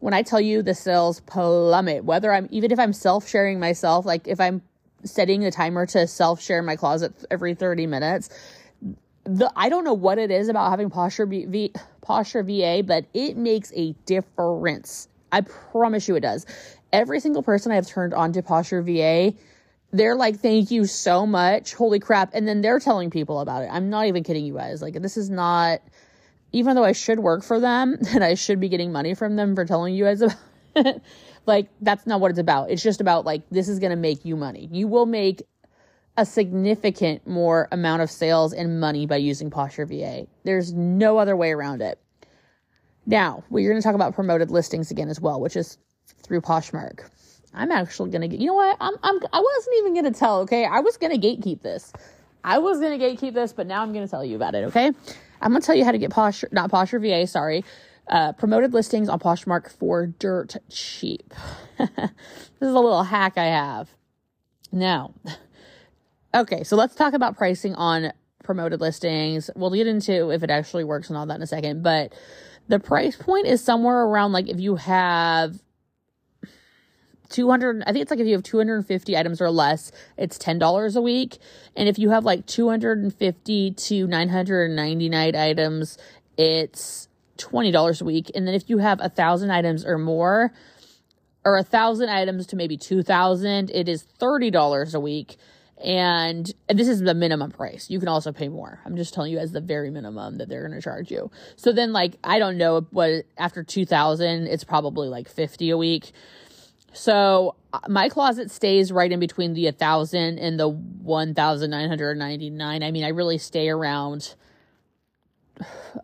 When 0.00 0.14
I 0.14 0.22
tell 0.22 0.40
you 0.40 0.62
the 0.62 0.74
sales 0.74 1.20
plummet, 1.20 2.04
whether 2.04 2.32
I'm 2.32 2.48
even 2.50 2.72
if 2.72 2.78
I'm 2.78 2.92
self 2.92 3.28
sharing 3.28 3.60
myself, 3.60 4.06
like 4.06 4.26
if 4.26 4.40
I'm 4.40 4.62
setting 5.04 5.44
a 5.44 5.50
timer 5.50 5.86
to 5.86 6.06
self 6.06 6.40
share 6.40 6.62
my 6.62 6.76
closet 6.76 7.12
every 7.30 7.54
30 7.54 7.86
minutes, 7.86 8.30
the 9.24 9.52
I 9.56 9.68
don't 9.68 9.84
know 9.84 9.94
what 9.94 10.18
it 10.18 10.30
is 10.30 10.48
about 10.48 10.70
having 10.70 10.90
Posher 10.90 11.28
v, 11.28 11.72
Posher 12.02 12.44
VA, 12.44 12.82
but 12.82 13.04
it 13.14 13.36
makes 13.36 13.72
a 13.74 13.92
difference. 14.06 15.08
I 15.32 15.42
promise 15.42 16.08
you 16.08 16.16
it 16.16 16.20
does. 16.20 16.46
Every 16.92 17.20
single 17.20 17.42
person 17.42 17.70
I've 17.70 17.86
turned 17.86 18.14
on 18.14 18.32
to 18.32 18.42
Posher 18.42 18.82
VA 18.84 19.36
they're 19.92 20.16
like, 20.16 20.38
thank 20.40 20.70
you 20.70 20.84
so 20.84 21.26
much. 21.26 21.74
Holy 21.74 21.98
crap. 21.98 22.30
And 22.34 22.46
then 22.46 22.60
they're 22.60 22.78
telling 22.78 23.10
people 23.10 23.40
about 23.40 23.62
it. 23.64 23.70
I'm 23.72 23.90
not 23.90 24.06
even 24.06 24.22
kidding 24.22 24.44
you 24.44 24.54
guys. 24.54 24.80
Like, 24.82 24.94
this 24.94 25.16
is 25.16 25.30
not, 25.30 25.80
even 26.52 26.76
though 26.76 26.84
I 26.84 26.92
should 26.92 27.18
work 27.18 27.42
for 27.42 27.58
them 27.58 27.98
and 28.14 28.22
I 28.22 28.34
should 28.34 28.60
be 28.60 28.68
getting 28.68 28.92
money 28.92 29.14
from 29.14 29.36
them 29.36 29.54
for 29.54 29.64
telling 29.64 29.94
you 29.94 30.04
guys 30.04 30.22
about 30.22 30.36
it, 30.76 31.02
like, 31.46 31.68
that's 31.80 32.06
not 32.06 32.20
what 32.20 32.30
it's 32.30 32.38
about. 32.38 32.70
It's 32.70 32.82
just 32.82 33.00
about, 33.00 33.24
like, 33.24 33.42
this 33.50 33.68
is 33.68 33.78
going 33.78 33.90
to 33.90 33.96
make 33.96 34.24
you 34.24 34.36
money. 34.36 34.68
You 34.70 34.86
will 34.86 35.06
make 35.06 35.42
a 36.16 36.26
significant 36.26 37.26
more 37.26 37.68
amount 37.72 38.02
of 38.02 38.10
sales 38.10 38.52
and 38.52 38.78
money 38.80 39.06
by 39.06 39.16
using 39.16 39.50
Posher 39.50 39.88
VA. 39.88 40.26
There's 40.44 40.72
no 40.72 41.18
other 41.18 41.36
way 41.36 41.50
around 41.50 41.82
it. 41.82 41.98
Now, 43.06 43.42
we're 43.48 43.68
going 43.68 43.80
to 43.80 43.84
talk 43.84 43.94
about 43.94 44.14
promoted 44.14 44.50
listings 44.50 44.90
again 44.90 45.08
as 45.08 45.20
well, 45.20 45.40
which 45.40 45.56
is 45.56 45.78
through 46.22 46.42
Poshmark. 46.42 47.08
I'm 47.52 47.70
actually 47.70 48.10
gonna 48.10 48.28
get. 48.28 48.40
You 48.40 48.46
know 48.46 48.54
what? 48.54 48.76
I'm. 48.80 48.94
I'm. 49.02 49.18
I 49.32 49.40
wasn't 49.40 49.76
even 49.78 49.94
gonna 49.94 50.12
tell. 50.12 50.40
Okay, 50.40 50.64
I 50.64 50.80
was 50.80 50.96
gonna 50.96 51.18
gatekeep 51.18 51.62
this. 51.62 51.92
I 52.44 52.58
was 52.58 52.80
gonna 52.80 52.98
gatekeep 52.98 53.34
this, 53.34 53.52
but 53.52 53.66
now 53.66 53.82
I'm 53.82 53.92
gonna 53.92 54.08
tell 54.08 54.24
you 54.24 54.36
about 54.36 54.54
it. 54.54 54.64
Okay, 54.64 54.86
I'm 54.86 55.52
gonna 55.52 55.60
tell 55.60 55.74
you 55.74 55.84
how 55.84 55.92
to 55.92 55.98
get 55.98 56.10
Posh, 56.10 56.44
not 56.52 56.70
Posher 56.70 57.00
VA. 57.00 57.26
Sorry, 57.26 57.64
uh, 58.08 58.32
promoted 58.32 58.72
listings 58.72 59.08
on 59.08 59.18
Poshmark 59.18 59.70
for 59.70 60.06
dirt 60.06 60.56
cheap. 60.68 61.34
this 61.78 61.88
is 62.60 62.68
a 62.68 62.72
little 62.72 63.02
hack 63.02 63.36
I 63.36 63.46
have. 63.46 63.90
Now, 64.70 65.14
okay, 66.34 66.62
so 66.62 66.76
let's 66.76 66.94
talk 66.94 67.14
about 67.14 67.36
pricing 67.36 67.74
on 67.74 68.12
promoted 68.44 68.80
listings. 68.80 69.50
We'll 69.56 69.70
get 69.70 69.88
into 69.88 70.30
if 70.30 70.44
it 70.44 70.50
actually 70.50 70.84
works 70.84 71.08
and 71.08 71.16
all 71.16 71.26
that 71.26 71.36
in 71.36 71.42
a 71.42 71.46
second, 71.46 71.82
but 71.82 72.14
the 72.68 72.78
price 72.78 73.16
point 73.16 73.46
is 73.46 73.62
somewhere 73.62 74.02
around 74.02 74.30
like 74.32 74.48
if 74.48 74.60
you 74.60 74.76
have 74.76 75.60
200 77.30 77.82
i 77.86 77.92
think 77.92 78.02
it's 78.02 78.10
like 78.10 78.20
if 78.20 78.26
you 78.26 78.34
have 78.34 78.42
250 78.42 79.16
items 79.16 79.40
or 79.40 79.50
less 79.50 79.92
it's 80.18 80.38
$10 80.38 80.96
a 80.96 81.00
week 81.00 81.38
and 81.76 81.88
if 81.88 81.98
you 81.98 82.10
have 82.10 82.24
like 82.24 82.46
250 82.46 83.70
to 83.72 84.06
999 84.06 85.36
items 85.36 85.98
it's 86.36 87.08
$20 87.38 88.00
a 88.00 88.04
week 88.04 88.30
and 88.34 88.46
then 88.46 88.54
if 88.54 88.68
you 88.68 88.78
have 88.78 89.00
a 89.00 89.08
thousand 89.08 89.50
items 89.50 89.84
or 89.84 89.96
more 89.96 90.52
or 91.44 91.56
a 91.56 91.62
thousand 91.62 92.10
items 92.10 92.46
to 92.46 92.56
maybe 92.56 92.76
2000 92.76 93.70
it 93.70 93.88
is 93.88 94.04
$30 94.20 94.94
a 94.94 95.00
week 95.00 95.36
and, 95.82 96.52
and 96.68 96.78
this 96.78 96.88
is 96.88 97.00
the 97.00 97.14
minimum 97.14 97.50
price. 97.50 97.88
You 97.88 97.98
can 97.98 98.08
also 98.08 98.32
pay 98.32 98.48
more. 98.48 98.80
I'm 98.84 98.96
just 98.96 99.14
telling 99.14 99.32
you 99.32 99.38
as 99.38 99.52
the 99.52 99.62
very 99.62 99.90
minimum 99.90 100.36
that 100.38 100.48
they're 100.48 100.60
going 100.60 100.78
to 100.78 100.82
charge 100.82 101.10
you. 101.10 101.30
So 101.56 101.72
then 101.72 101.92
like 101.92 102.16
I 102.22 102.38
don't 102.38 102.58
know 102.58 102.86
what 102.90 103.24
after 103.38 103.62
2000 103.62 104.46
it's 104.46 104.64
probably 104.64 105.08
like 105.08 105.28
50 105.28 105.70
a 105.70 105.78
week. 105.78 106.12
So 106.92 107.56
uh, 107.72 107.80
my 107.88 108.08
closet 108.08 108.50
stays 108.50 108.92
right 108.92 109.10
in 109.10 109.20
between 109.20 109.54
the 109.54 109.66
1000 109.66 110.38
and 110.38 110.58
the 110.58 110.68
1999. 110.68 112.82
I 112.82 112.90
mean, 112.90 113.04
I 113.04 113.08
really 113.08 113.38
stay 113.38 113.68
around 113.68 114.34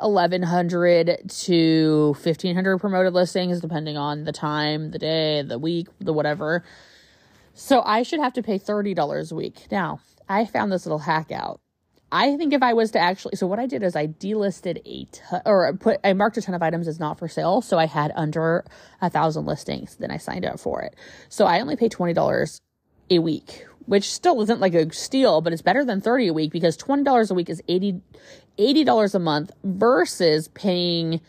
1100 0.01 1.29
to 1.29 2.07
1500 2.09 2.79
promoted 2.79 3.15
listings 3.15 3.61
depending 3.61 3.97
on 3.97 4.25
the 4.25 4.33
time, 4.33 4.91
the 4.91 4.99
day, 4.99 5.43
the 5.43 5.59
week, 5.59 5.89
the 6.01 6.13
whatever. 6.13 6.63
So 7.55 7.83
I 7.85 8.03
should 8.03 8.21
have 8.21 8.35
to 8.35 8.43
pay 8.43 8.59
$30 8.59 9.33
a 9.33 9.35
week. 9.35 9.67
Now, 9.71 10.01
I 10.29 10.45
found 10.45 10.71
this 10.71 10.85
little 10.85 10.99
hack 10.99 11.33
out. 11.33 11.61
I 12.13 12.37
think 12.37 12.53
if 12.53 12.63
I 12.63 12.73
was 12.73 12.93
to 12.93 13.01
actually, 13.01 13.37
so 13.37 13.47
what 13.47 13.59
I 13.59 13.67
did 13.67 13.83
is 13.83 13.97
I 13.97 14.07
delisted 14.07 14.81
a 14.87 15.07
ton, 15.07 15.43
or 15.45 15.73
put, 15.75 15.99
I 16.05 16.13
marked 16.13 16.37
a 16.37 16.43
ton 16.43 16.55
of 16.55 16.63
items 16.63 16.87
as 16.87 17.01
not 17.01 17.19
for 17.19 17.27
sale. 17.27 17.63
So 17.63 17.79
I 17.79 17.87
had 17.87 18.13
under 18.15 18.65
a 19.01 19.11
thousand 19.11 19.45
listings. 19.47 19.97
Then 19.97 20.11
I 20.11 20.17
signed 20.17 20.45
up 20.45 20.61
for 20.61 20.83
it. 20.83 20.95
So 21.29 21.47
I 21.47 21.61
only 21.61 21.75
pay 21.75 21.89
$20 21.89 22.61
a 23.11 23.19
week, 23.19 23.67
which 23.87 24.13
still 24.13 24.41
isn't 24.43 24.61
like 24.61 24.75
a 24.75 24.93
steal, 24.93 25.41
but 25.41 25.53
it's 25.53 25.63
better 25.63 25.85
than 25.85 26.01
30 26.01 26.29
a 26.29 26.33
week 26.33 26.53
because 26.53 26.77
$20 26.77 27.31
a 27.31 27.35
week 27.35 27.51
is 27.51 27.61
80, 27.67 28.01
$80 28.57 29.15
a 29.15 29.19
month 29.19 29.51
versus 29.65 30.47
paying 30.49 31.21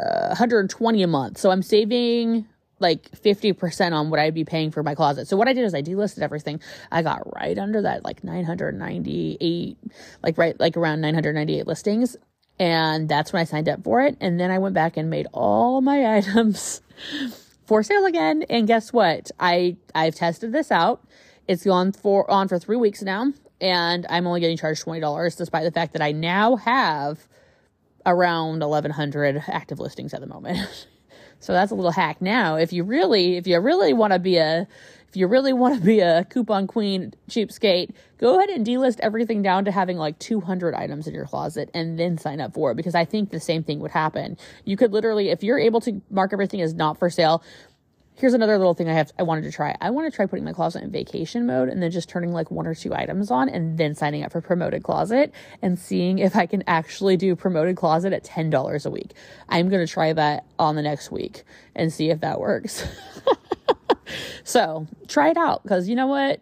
uh, 0.00 0.28
120 0.28 1.02
a 1.02 1.06
month. 1.06 1.38
So 1.38 1.50
I'm 1.50 1.62
saving 1.62 2.46
like 2.82 3.10
50% 3.12 3.92
on 3.92 4.10
what 4.10 4.20
I'd 4.20 4.34
be 4.34 4.44
paying 4.44 4.70
for 4.70 4.82
my 4.82 4.94
closet. 4.94 5.28
So 5.28 5.36
what 5.36 5.48
I 5.48 5.52
did 5.52 5.64
is 5.64 5.74
I 5.74 5.80
delisted 5.80 6.20
everything. 6.20 6.60
I 6.90 7.02
got 7.02 7.34
right 7.34 7.56
under 7.56 7.80
that 7.82 8.04
like 8.04 8.22
998 8.22 9.78
like 10.22 10.36
right 10.36 10.58
like 10.60 10.76
around 10.76 11.00
998 11.00 11.66
listings 11.66 12.16
and 12.58 13.08
that's 13.08 13.32
when 13.32 13.40
I 13.40 13.44
signed 13.44 13.68
up 13.68 13.82
for 13.82 14.02
it 14.02 14.16
and 14.20 14.38
then 14.38 14.50
I 14.50 14.58
went 14.58 14.74
back 14.74 14.96
and 14.96 15.08
made 15.08 15.26
all 15.32 15.80
my 15.80 16.16
items 16.16 16.82
for 17.66 17.82
sale 17.82 18.04
again 18.04 18.42
and 18.50 18.66
guess 18.66 18.92
what? 18.92 19.30
I 19.40 19.76
I've 19.94 20.16
tested 20.16 20.52
this 20.52 20.70
out. 20.70 21.06
It's 21.48 21.64
gone 21.64 21.92
for 21.92 22.30
on 22.30 22.48
for 22.48 22.58
3 22.58 22.76
weeks 22.76 23.00
now 23.02 23.32
and 23.60 24.04
I'm 24.10 24.26
only 24.26 24.40
getting 24.40 24.56
charged 24.56 24.84
$20 24.84 25.36
despite 25.36 25.64
the 25.64 25.70
fact 25.70 25.92
that 25.92 26.02
I 26.02 26.12
now 26.12 26.56
have 26.56 27.26
around 28.04 28.58
1100 28.58 29.44
active 29.46 29.78
listings 29.78 30.12
at 30.12 30.20
the 30.20 30.26
moment. 30.26 30.88
So 31.42 31.52
that's 31.52 31.72
a 31.72 31.74
little 31.74 31.90
hack. 31.90 32.22
Now, 32.22 32.54
if 32.54 32.72
you 32.72 32.84
really, 32.84 33.36
if 33.36 33.48
you 33.48 33.58
really 33.58 33.92
want 33.92 34.12
to 34.12 34.20
be 34.20 34.36
a, 34.36 34.68
if 35.08 35.16
you 35.16 35.26
really 35.26 35.52
want 35.52 35.74
to 35.74 35.84
be 35.84 35.98
a 35.98 36.24
coupon 36.24 36.68
queen 36.68 37.12
cheapskate, 37.28 37.90
go 38.18 38.38
ahead 38.38 38.48
and 38.48 38.64
delist 38.64 39.00
everything 39.00 39.42
down 39.42 39.64
to 39.64 39.72
having 39.72 39.96
like 39.98 40.18
200 40.20 40.72
items 40.72 41.08
in 41.08 41.14
your 41.14 41.26
closet 41.26 41.68
and 41.74 41.98
then 41.98 42.16
sign 42.16 42.40
up 42.40 42.54
for 42.54 42.70
it 42.70 42.76
because 42.76 42.94
I 42.94 43.04
think 43.04 43.30
the 43.30 43.40
same 43.40 43.64
thing 43.64 43.80
would 43.80 43.90
happen. 43.90 44.38
You 44.64 44.76
could 44.76 44.92
literally, 44.92 45.30
if 45.30 45.42
you're 45.42 45.58
able 45.58 45.80
to 45.80 46.00
mark 46.10 46.32
everything 46.32 46.60
as 46.62 46.74
not 46.74 46.96
for 46.96 47.10
sale, 47.10 47.42
here's 48.14 48.34
another 48.34 48.58
little 48.58 48.74
thing 48.74 48.88
I 48.88 48.94
have 48.94 49.10
I 49.18 49.22
wanted 49.22 49.42
to 49.42 49.52
try. 49.52 49.76
I 49.80 49.90
want 49.90 50.10
to 50.10 50.14
try 50.14 50.26
putting 50.26 50.44
my 50.44 50.52
closet 50.52 50.82
in 50.82 50.90
vacation 50.90 51.46
mode 51.46 51.68
and 51.68 51.82
then 51.82 51.90
just 51.90 52.08
turning 52.08 52.32
like 52.32 52.50
one 52.50 52.66
or 52.66 52.74
two 52.74 52.94
items 52.94 53.30
on 53.30 53.48
and 53.48 53.78
then 53.78 53.94
signing 53.94 54.22
up 54.22 54.32
for 54.32 54.40
promoted 54.40 54.82
closet 54.82 55.32
and 55.60 55.78
seeing 55.78 56.18
if 56.18 56.36
I 56.36 56.46
can 56.46 56.62
actually 56.66 57.16
do 57.16 57.34
promoted 57.34 57.76
closet 57.76 58.12
at 58.12 58.24
$10 58.24 58.86
a 58.86 58.90
week. 58.90 59.12
I'm 59.48 59.68
going 59.68 59.84
to 59.84 59.92
try 59.92 60.12
that 60.12 60.44
on 60.58 60.76
the 60.76 60.82
next 60.82 61.10
week 61.10 61.44
and 61.74 61.92
see 61.92 62.10
if 62.10 62.20
that 62.20 62.40
works. 62.40 62.86
so, 64.44 64.86
try 65.08 65.30
it 65.30 65.36
out 65.36 65.66
cuz 65.66 65.88
you 65.88 65.96
know 65.96 66.06
what? 66.06 66.40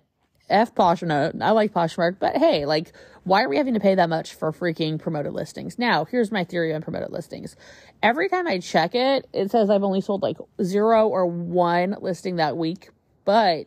F 0.49 0.75
Poshmark. 0.75 1.41
I 1.41 1.53
like 1.53 1.73
Poshmark, 1.73 2.17
but 2.19 2.37
hey, 2.37 2.67
like 2.67 2.93
why 3.25 3.43
are 3.43 3.49
we 3.49 3.57
having 3.57 3.75
to 3.75 3.81
pay 3.81 3.95
that 3.95 4.09
much 4.09 4.35
for 4.35 4.53
freaking 4.53 4.99
promoted 4.99 5.33
listings? 5.33 5.79
Now, 5.79 6.05
here's 6.05 6.33
my 6.33 6.45
theory 6.45 6.75
on 6.75 6.83
promoted 6.83 7.11
listings. 7.11 7.57
Every 8.03 8.29
time 8.29 8.47
I 8.47 8.59
check 8.59 8.95
it, 8.95 9.27
it 9.33 9.51
says 9.51 9.71
I've 9.71 9.83
only 9.83 10.01
sold 10.01 10.23
like 10.23 10.39
zero 10.63 11.09
or 11.09 11.27
one 11.27 11.97
listing 12.01 12.37
that 12.37 12.57
week, 12.57 12.91
but 13.25 13.67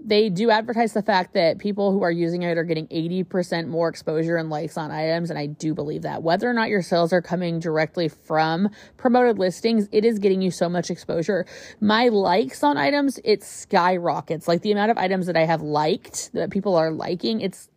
they 0.00 0.28
do 0.28 0.50
advertise 0.50 0.92
the 0.92 1.02
fact 1.02 1.34
that 1.34 1.58
people 1.58 1.90
who 1.92 2.02
are 2.02 2.10
using 2.10 2.42
it 2.42 2.56
are 2.56 2.64
getting 2.64 2.86
80% 2.86 3.66
more 3.66 3.88
exposure 3.88 4.36
and 4.36 4.48
likes 4.48 4.76
on 4.76 4.92
items. 4.92 5.30
And 5.30 5.38
I 5.38 5.46
do 5.46 5.74
believe 5.74 6.02
that. 6.02 6.22
Whether 6.22 6.48
or 6.48 6.52
not 6.52 6.68
your 6.68 6.82
sales 6.82 7.12
are 7.12 7.20
coming 7.20 7.58
directly 7.58 8.08
from 8.08 8.68
promoted 8.96 9.38
listings, 9.38 9.88
it 9.90 10.04
is 10.04 10.20
getting 10.20 10.40
you 10.40 10.52
so 10.52 10.68
much 10.68 10.90
exposure. 10.90 11.46
My 11.80 12.08
likes 12.08 12.62
on 12.62 12.76
items, 12.76 13.18
it 13.24 13.42
skyrockets. 13.42 14.46
Like 14.46 14.62
the 14.62 14.70
amount 14.70 14.92
of 14.92 14.98
items 14.98 15.26
that 15.26 15.36
I 15.36 15.46
have 15.46 15.62
liked 15.62 16.32
that 16.32 16.50
people 16.50 16.76
are 16.76 16.92
liking, 16.92 17.40
it's 17.40 17.68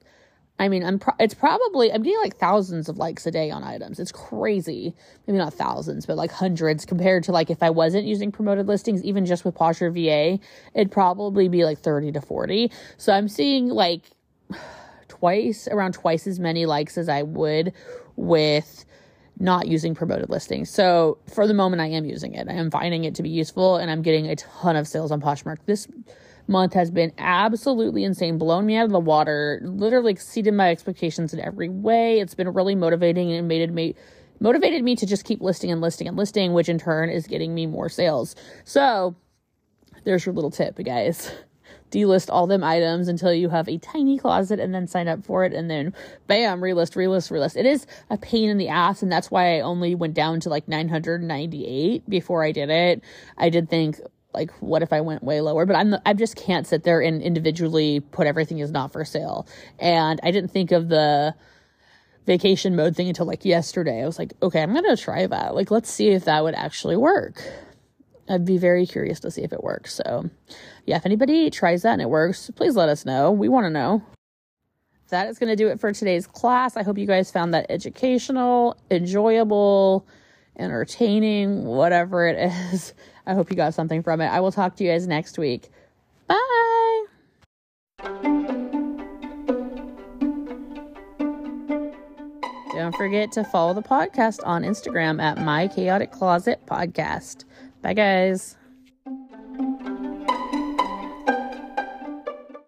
I 0.62 0.70
mean, 0.70 0.84
I'm 0.84 1.00
pro- 1.00 1.16
it's 1.20 1.34
probably 1.34 1.92
I'm 1.92 2.04
getting 2.04 2.20
like 2.20 2.38
thousands 2.38 2.88
of 2.88 3.00
likes 3.00 3.26
a 3.26 3.32
day 3.32 3.50
on 3.50 3.64
items. 3.64 4.00
It's 4.00 4.12
crazy. 4.12 4.94
Maybe 5.26 5.40
not 5.40 5.56
thousands, 5.56 6.06
but 6.06 6.18
like 6.18 6.32
hundreds 6.32 6.86
compared 6.86 7.24
to 7.24 7.32
like 7.32 7.50
if 7.50 7.64
I 7.64 7.72
wasn't 7.72 8.06
using 8.06 8.32
promoted 8.32 8.68
listings, 8.68 9.04
even 9.04 9.26
just 9.26 9.44
with 9.44 9.56
Posher 9.56 9.92
VA, 9.92 10.40
it'd 10.76 10.92
probably 10.92 11.50
be 11.50 11.66
like 11.66 11.80
30 11.80 12.12
to 12.12 12.22
40. 12.22 12.72
So 12.98 13.12
I'm 13.12 13.28
seeing 13.28 13.70
like 13.70 14.12
twice 15.08 15.68
around 15.68 15.94
twice 15.94 16.28
as 16.28 16.40
many 16.40 16.68
likes 16.68 16.96
as 16.96 17.10
I 17.10 17.24
would 17.24 17.74
with 18.16 18.86
not 19.40 19.68
using 19.68 19.96
promoted 19.96 20.30
listings. 20.30 20.70
So 20.70 21.18
for 21.34 21.48
the 21.48 21.56
moment 21.56 21.82
I 21.82 21.88
am 21.88 22.06
using 22.06 22.36
it. 22.36 22.48
I 22.48 22.54
am 22.54 22.70
finding 22.70 23.06
it 23.06 23.16
to 23.16 23.24
be 23.24 23.30
useful 23.30 23.78
and 23.78 23.90
I'm 23.90 24.04
getting 24.04 24.28
a 24.28 24.36
ton 24.36 24.76
of 24.76 24.88
sales 24.88 25.12
on 25.12 25.22
Poshmark. 25.22 25.58
This 25.66 25.88
month 26.52 26.74
has 26.74 26.92
been 26.92 27.12
absolutely 27.18 28.04
insane, 28.04 28.38
blown 28.38 28.66
me 28.66 28.76
out 28.76 28.86
of 28.86 28.92
the 28.92 29.00
water, 29.00 29.60
literally 29.64 30.12
exceeded 30.12 30.54
my 30.54 30.70
expectations 30.70 31.34
in 31.34 31.40
every 31.40 31.70
way. 31.70 32.20
It's 32.20 32.36
been 32.36 32.50
really 32.54 32.76
motivating 32.76 33.32
and 33.32 33.48
made 33.48 33.74
me 33.74 33.96
motivated 34.40 34.84
me 34.84 34.96
to 34.98 35.06
just 35.06 35.24
keep 35.24 35.40
listing 35.40 35.72
and 35.72 35.82
listing 35.82 36.08
and 36.08 36.18
listing, 36.18 36.54
which 36.54 36.68
in 36.68 36.78
turn 36.78 37.10
is 37.10 37.28
getting 37.28 37.56
me 37.56 37.66
more 37.66 37.90
sales. 37.90 38.36
So 38.66 39.16
there's 40.04 40.26
your 40.26 40.36
little 40.36 40.52
tip, 40.52 40.78
guys. 40.84 41.32
Delist 41.92 42.30
all 42.30 42.48
them 42.48 42.64
items 42.64 43.10
until 43.10 43.34
you 43.34 43.50
have 43.50 43.68
a 43.68 43.78
tiny 43.78 44.18
closet 44.18 44.62
and 44.62 44.74
then 44.74 44.88
sign 44.88 45.10
up 45.10 45.26
for 45.26 45.44
it 45.44 45.54
and 45.54 45.70
then 45.70 45.94
bam, 46.26 46.62
relist, 46.62 46.96
relist, 46.96 47.30
relist. 47.32 47.58
It 47.58 47.66
is 47.66 47.86
a 48.10 48.18
pain 48.18 48.50
in 48.50 48.58
the 48.58 48.70
ass 48.70 49.04
and 49.04 49.12
that's 49.12 49.30
why 49.30 49.58
I 49.58 49.60
only 49.60 49.94
went 49.94 50.14
down 50.14 50.40
to 50.42 50.50
like 50.50 50.70
998 50.70 52.10
before 52.10 52.46
I 52.46 52.54
did 52.54 52.70
it. 52.70 53.04
I 53.38 53.50
did 53.50 53.70
think 53.70 54.00
like 54.34 54.52
what 54.60 54.82
if 54.82 54.94
I 54.94 55.02
went 55.02 55.24
way 55.24 55.42
lower? 55.42 55.66
But 55.66 55.76
I'm 55.76 55.96
I 56.06 56.14
just 56.14 56.36
can't 56.36 56.68
sit 56.68 56.84
there 56.84 57.02
and 57.02 57.22
individually 57.22 58.00
put 58.00 58.28
everything 58.28 58.60
is 58.60 58.72
not 58.72 58.92
for 58.92 59.04
sale. 59.06 59.48
And 59.80 60.20
I 60.24 60.32
didn't 60.32 60.52
think 60.52 60.72
of 60.72 60.90
the 60.90 61.36
vacation 62.26 62.76
mode 62.76 62.96
thing 62.96 63.08
until 63.08 63.26
like 63.26 63.46
yesterday. 63.46 64.04
I 64.04 64.06
was 64.06 64.20
like, 64.20 64.34
okay, 64.42 64.62
I'm 64.62 64.74
gonna 64.74 64.98
try 64.98 65.28
that. 65.28 65.56
Like, 65.56 65.72
let's 65.72 65.90
see 65.90 66.10
if 66.10 66.26
that 66.26 66.44
would 66.44 66.56
actually 66.56 66.98
work. 66.98 67.42
I'd 68.30 68.46
be 68.46 68.58
very 68.58 68.86
curious 68.86 69.20
to 69.22 69.32
see 69.32 69.42
if 69.42 69.52
it 69.52 69.64
works. 69.64 69.94
So, 69.94 70.30
yeah, 70.86 70.96
if 70.96 71.06
anybody 71.06 71.50
tries 71.50 71.82
that 71.82 71.94
and 71.94 72.02
it 72.02 72.10
works, 72.10 72.50
please 72.56 72.76
let 72.76 72.88
us 72.88 73.06
know. 73.06 73.32
We 73.32 73.50
want 73.50 73.66
to 73.66 73.70
know. 73.70 74.04
That 75.10 75.28
is 75.28 75.38
going 75.38 75.50
to 75.50 75.58
do 75.58 75.68
it 75.68 75.82
for 75.82 75.92
today's 75.92 76.26
class. 76.26 76.78
I 76.78 76.84
hope 76.84 76.98
you 76.98 77.06
guys 77.06 77.30
found 77.30 77.54
that 77.54 77.66
educational, 77.70 78.78
enjoyable, 78.90 80.08
entertaining, 80.58 81.66
whatever 81.66 82.28
it 82.28 82.38
is. 82.74 82.94
I 83.26 83.34
hope 83.34 83.50
you 83.50 83.56
got 83.56 83.74
something 83.74 84.04
from 84.04 84.22
it. 84.22 84.28
I 84.28 84.40
will 84.40 84.52
talk 84.52 84.76
to 84.78 84.84
you 84.84 84.92
guys 84.92 85.08
next 85.08 85.38
week. 85.38 85.70
Bye. 86.28 87.06
Don't 92.74 92.96
forget 92.96 93.32
to 93.34 93.44
follow 93.44 93.74
the 93.74 93.82
podcast 93.82 94.40
on 94.46 94.64
Instagram 94.64 95.22
at 95.22 95.38
My 95.38 95.68
Chaotic 95.68 96.12
Closet 96.12 96.62
Podcast. 96.66 97.46
Bye, 97.82 97.94
guys. 97.94 98.58